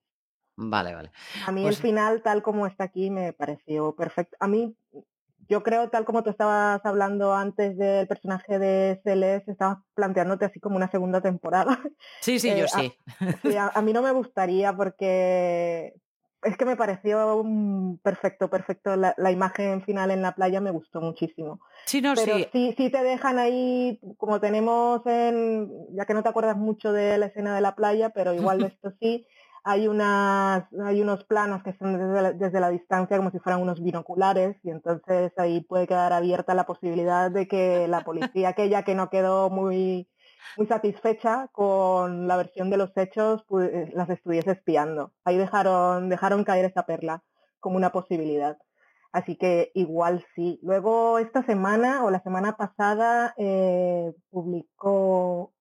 [0.57, 1.11] Vale, vale.
[1.47, 4.37] A mí Pues- el final, tal como está aquí, me pareció perfecto.
[4.41, 4.77] A mí,
[5.49, 10.61] yo creo, tal como tú estabas hablando antes del personaje de Celeste, estabas planteándote así
[10.61, 11.81] como una segunda temporada.
[12.21, 12.93] Sí, sí, Eh, yo sí.
[13.43, 15.95] Sí, a, a mí no me gustaría porque
[16.43, 18.97] es que me pareció un perfecto, perfecto.
[18.97, 21.61] La, la imagen final en la playa me gustó muchísimo.
[21.87, 22.49] Sí, no, Pero sí.
[22.53, 27.19] sí, sí te dejan ahí, como tenemos en, ya que no te acuerdas mucho de
[27.19, 29.27] la escena de la playa, pero igual de esto sí,
[29.65, 33.63] hay unas, hay unos planos que son desde la, desde la distancia como si fueran
[33.63, 38.83] unos binoculares y entonces ahí puede quedar abierta la posibilidad de que la policía, aquella
[38.83, 40.09] que no quedó muy,
[40.57, 45.13] muy satisfecha con la versión de los hechos, pues, las estuviese espiando.
[45.25, 47.23] Ahí dejaron, dejaron caer esa perla
[47.61, 48.59] como una posibilidad.
[49.13, 50.59] Así que igual sí.
[50.63, 55.53] Luego esta semana o la semana pasada eh, publicó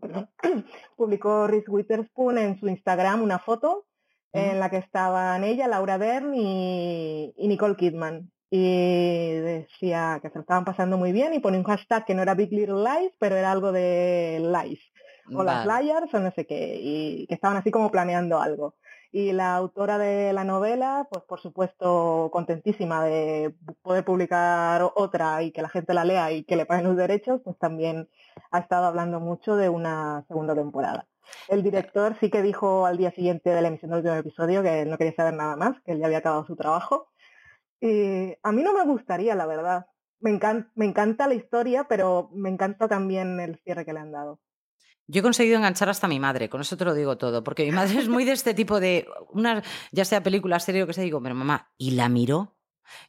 [0.00, 0.30] perdón,
[0.96, 3.86] publicó Reese Witherspoon en su Instagram una foto
[4.32, 8.30] en la que estaban ella, Laura Dern y, y Nicole Kidman.
[8.50, 12.22] Y decía que se lo estaban pasando muy bien y pone un hashtag que no
[12.22, 14.80] era Big Little Lies, pero era algo de lies.
[15.34, 16.78] O las liars o no sé qué.
[16.80, 18.74] Y que estaban así como planeando algo.
[19.10, 25.50] Y la autora de la novela, pues por supuesto contentísima de poder publicar otra y
[25.50, 28.08] que la gente la lea y que le paguen los derechos, pues también
[28.50, 31.06] ha estado hablando mucho de una segunda temporada.
[31.48, 34.84] El director sí que dijo al día siguiente de la emisión del último episodio que
[34.84, 37.08] no quería saber nada más, que él ya había acabado su trabajo.
[37.80, 39.86] Y a mí no me gustaría, la verdad.
[40.20, 44.12] Me encanta, me encanta la historia, pero me encanta también el cierre que le han
[44.12, 44.40] dado.
[45.06, 47.64] Yo he conseguido enganchar hasta a mi madre, con eso te lo digo todo, porque
[47.64, 50.92] mi madre es muy de este tipo de, una, ya sea película, serie o que
[50.92, 52.58] sea, digo, pero mamá, ¿y la miró?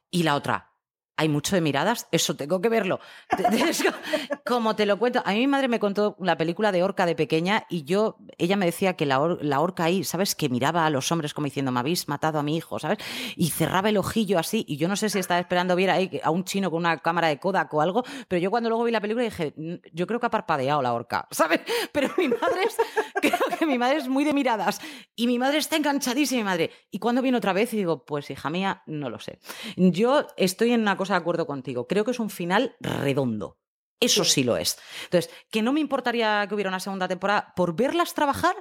[0.10, 0.72] Y la otra,
[1.20, 3.02] hay mucho de miradas, eso tengo que verlo.
[4.46, 7.14] Como te lo cuento, a mí mi madre me contó la película de Orca de
[7.14, 10.34] pequeña y yo, ella me decía que la orca ahí, ¿sabes?
[10.34, 13.00] Que miraba a los hombres como diciendo, me habéis matado a mi hijo, ¿sabes?
[13.36, 16.32] Y cerraba el ojillo así y yo no sé si estaba esperando ver ahí a
[16.32, 19.02] un chino con una cámara de Kodak o algo, pero yo cuando luego vi la
[19.02, 21.60] película dije, "Mm, yo creo que ha parpadeado la orca, ¿sabes?
[21.92, 22.78] Pero mi madre es,
[23.22, 24.80] creo que mi madre es muy de miradas
[25.18, 26.72] y mi madre está enganchadísima, mi madre.
[26.92, 29.40] Y cuando viene otra vez y digo, pues hija mía, no lo sé.
[29.76, 31.88] Yo estoy en una cosa de acuerdo contigo.
[31.88, 33.58] Creo que es un final redondo.
[34.00, 34.78] Eso sí lo es.
[35.06, 38.56] Entonces, que no me importaría que hubiera una segunda temporada por verlas trabajar,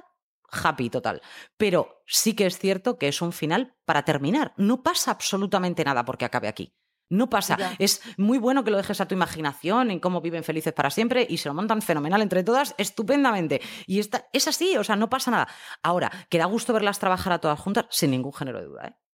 [0.51, 1.21] happy total.
[1.57, 4.53] Pero sí que es cierto que es un final para terminar.
[4.57, 6.75] No pasa absolutamente nada porque acabe aquí.
[7.09, 7.57] No pasa.
[7.57, 7.75] Ya.
[7.79, 11.25] Es muy bueno que lo dejes a tu imaginación en cómo viven felices para siempre
[11.27, 13.61] y se lo montan fenomenal entre todas, estupendamente.
[13.87, 15.47] Y esta, es así, o sea, no pasa nada.
[15.81, 18.87] Ahora, que da gusto verlas trabajar a todas juntas, sin ningún género de duda.
[18.87, 19.08] ¿eh?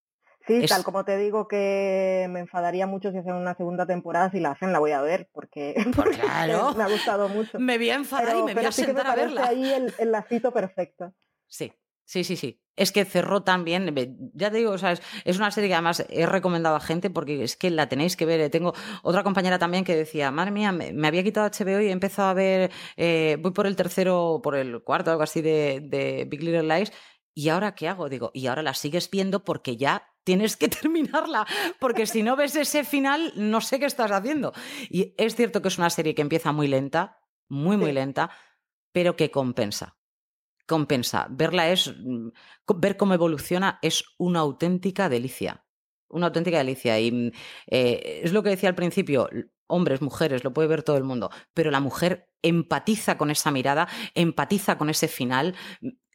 [0.48, 4.30] Sí, Es- tal como te digo que me enfadaría mucho si hacen una segunda temporada,
[4.32, 6.74] si la hacen la voy a ver, porque, porque claro.
[6.76, 7.60] me ha gustado mucho.
[7.60, 9.48] Me voy a enfadar Pero, y me voy a sí que me a verla.
[9.48, 11.14] ahí el, el lacito perfecto.
[11.48, 11.72] Sí,
[12.04, 12.62] sí, sí, sí.
[12.76, 13.96] Es que cerró también,
[14.34, 17.10] ya te digo, o sea, es, es una serie que además he recomendado a gente
[17.10, 18.42] porque es que la tenéis que ver.
[18.42, 18.50] eh.
[18.50, 21.92] Tengo otra compañera también que decía, madre mía, me, me había quitado HBO y he
[21.92, 26.26] empezado a ver, eh, voy por el tercero, por el cuarto, algo así de, de
[26.28, 26.92] Big Little Lies.
[27.34, 28.10] ¿Y ahora qué hago?
[28.10, 31.48] Digo, y ahora la sigues viendo porque ya tienes que terminarla,
[31.80, 34.52] porque si no ves ese final, no sé qué estás haciendo.
[34.90, 37.94] Y es cierto que es una serie que empieza muy lenta, muy, muy Sí.
[37.94, 38.30] lenta,
[38.92, 39.98] pero que compensa
[40.68, 41.28] compensa.
[41.30, 42.30] Verla es, mm,
[42.78, 45.66] ver cómo evoluciona es una auténtica delicia.
[46.10, 47.00] Una auténtica delicia.
[47.00, 47.32] Y mm,
[47.68, 49.30] eh, es lo que decía al principio,
[49.68, 53.88] hombres, mujeres, lo puede ver todo el mundo, pero la mujer empatiza con esa mirada,
[54.14, 55.56] empatiza con ese final.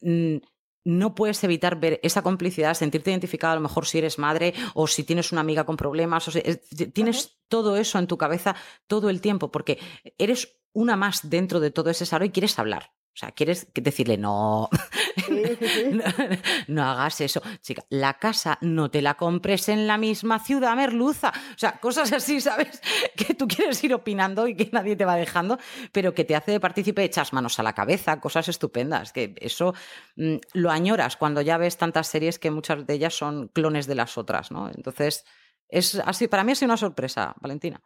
[0.03, 0.37] mm,
[0.85, 4.87] No puedes evitar ver esa complicidad, sentirte identificado a lo mejor si eres madre o
[4.87, 6.61] si tienes una amiga con problemas, o si- es-
[6.93, 8.57] tienes todo eso en tu cabeza
[8.87, 9.79] todo el tiempo, porque
[10.19, 12.93] eres una más dentro de todo ese saro y quieres hablar.
[13.13, 14.71] O sea, quieres decirle, no,
[16.69, 17.43] No hagas eso.
[17.61, 21.33] Chica, la casa no te la compres en la misma ciudad, merluza.
[21.55, 22.81] O sea, cosas así, ¿sabes?
[23.17, 25.59] Que tú quieres ir opinando y que nadie te va dejando,
[25.93, 29.13] pero que te hace de partícipe, echas manos a la cabeza, cosas estupendas.
[29.13, 29.75] Que eso
[30.17, 33.95] mm, lo añoras cuando ya ves tantas series que muchas de ellas son clones de
[33.95, 34.71] las otras, ¿no?
[34.75, 35.25] Entonces,
[35.69, 37.81] es así, para mí ha sido una sorpresa, Valentina.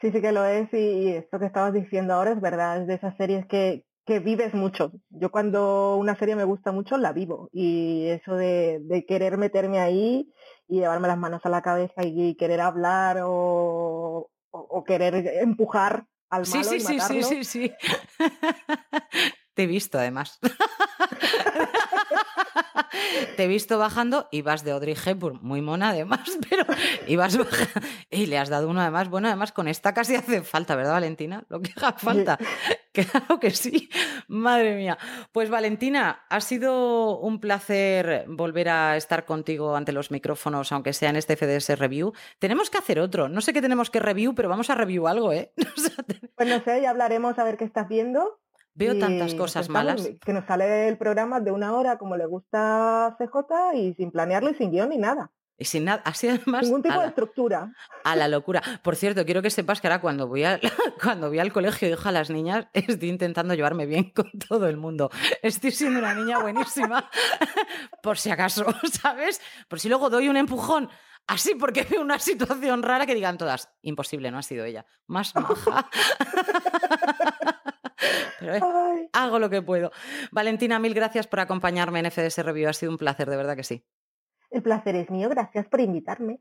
[0.00, 2.86] Sí, sí que lo es y, y esto que estabas diciendo ahora es verdad, es
[2.86, 4.92] de esas series que, que vives mucho.
[5.10, 9.80] Yo cuando una serie me gusta mucho la vivo y eso de, de querer meterme
[9.80, 10.32] ahí
[10.68, 16.06] y llevarme las manos a la cabeza y, querer hablar o, o, o querer empujar
[16.30, 17.22] al Sí, malo sí, y sí, sí, matarlo.
[17.22, 17.72] sí, sí.
[19.54, 20.38] Te he visto, además.
[23.36, 26.64] te he visto bajando y vas de Audrey Hepburn, muy mona además, pero
[27.06, 30.76] ibas bajando y le has dado uno además, bueno, además con esta casi hace falta,
[30.76, 31.44] ¿verdad, Valentina?
[31.48, 32.38] Lo que haga falta.
[33.10, 33.88] Claro que sí,
[34.28, 34.98] madre mía.
[35.32, 41.10] Pues Valentina, ha sido un placer volver a estar contigo ante los micrófonos, aunque sea
[41.10, 42.12] en este FDS Review.
[42.38, 45.32] Tenemos que hacer otro, no sé qué tenemos que review, pero vamos a review algo,
[45.32, 45.52] ¿eh?
[46.36, 48.40] Pues no sé, ya hablaremos a ver qué estás viendo.
[48.74, 50.06] Veo Y, tantas cosas malas.
[50.22, 54.10] Que nos sale el programa de una hora como le gusta a CJ y sin
[54.10, 55.32] planearlo y sin guion ni nada.
[55.58, 56.64] Y sin nada, así además.
[56.64, 57.72] Ningún tipo de estructura.
[58.04, 58.62] A la locura.
[58.82, 60.60] Por cierto, quiero que sepas que ahora cuando voy, a,
[61.02, 64.68] cuando voy al colegio y dejo a las niñas, estoy intentando llevarme bien con todo
[64.68, 65.10] el mundo.
[65.42, 67.08] Estoy siendo una niña buenísima,
[68.02, 68.66] por si acaso,
[69.00, 69.40] ¿sabes?
[69.68, 70.90] Por si luego doy un empujón,
[71.26, 74.84] así porque veo una situación rara que digan todas, imposible, no ha sido ella.
[75.06, 75.88] Más maja.
[78.38, 79.90] Pero, eh, hago lo que puedo.
[80.30, 82.68] Valentina, mil gracias por acompañarme en FDS Review.
[82.68, 83.86] Ha sido un placer, de verdad que sí.
[84.50, 86.40] El placer es mío, gracias por invitarme.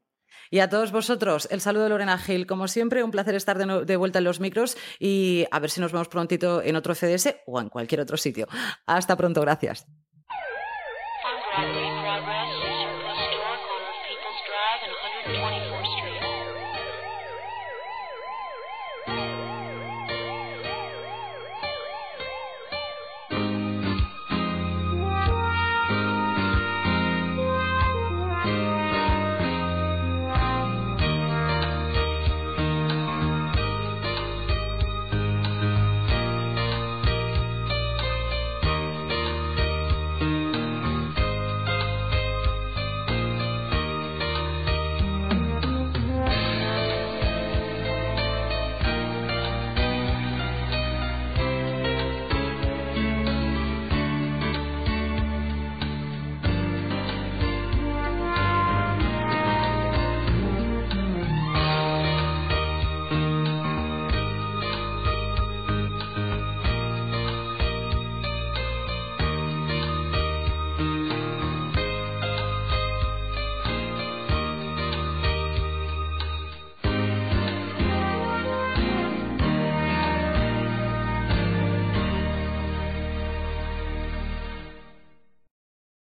[0.50, 2.46] Y a todos vosotros, el saludo de Lorena Gil.
[2.46, 5.92] Como siempre, un placer estar de, vuelta en los micros y a ver si nos
[5.92, 8.48] vemos prontito en otro FDS o en cualquier otro sitio.
[8.86, 9.88] Hasta pronto, gracias.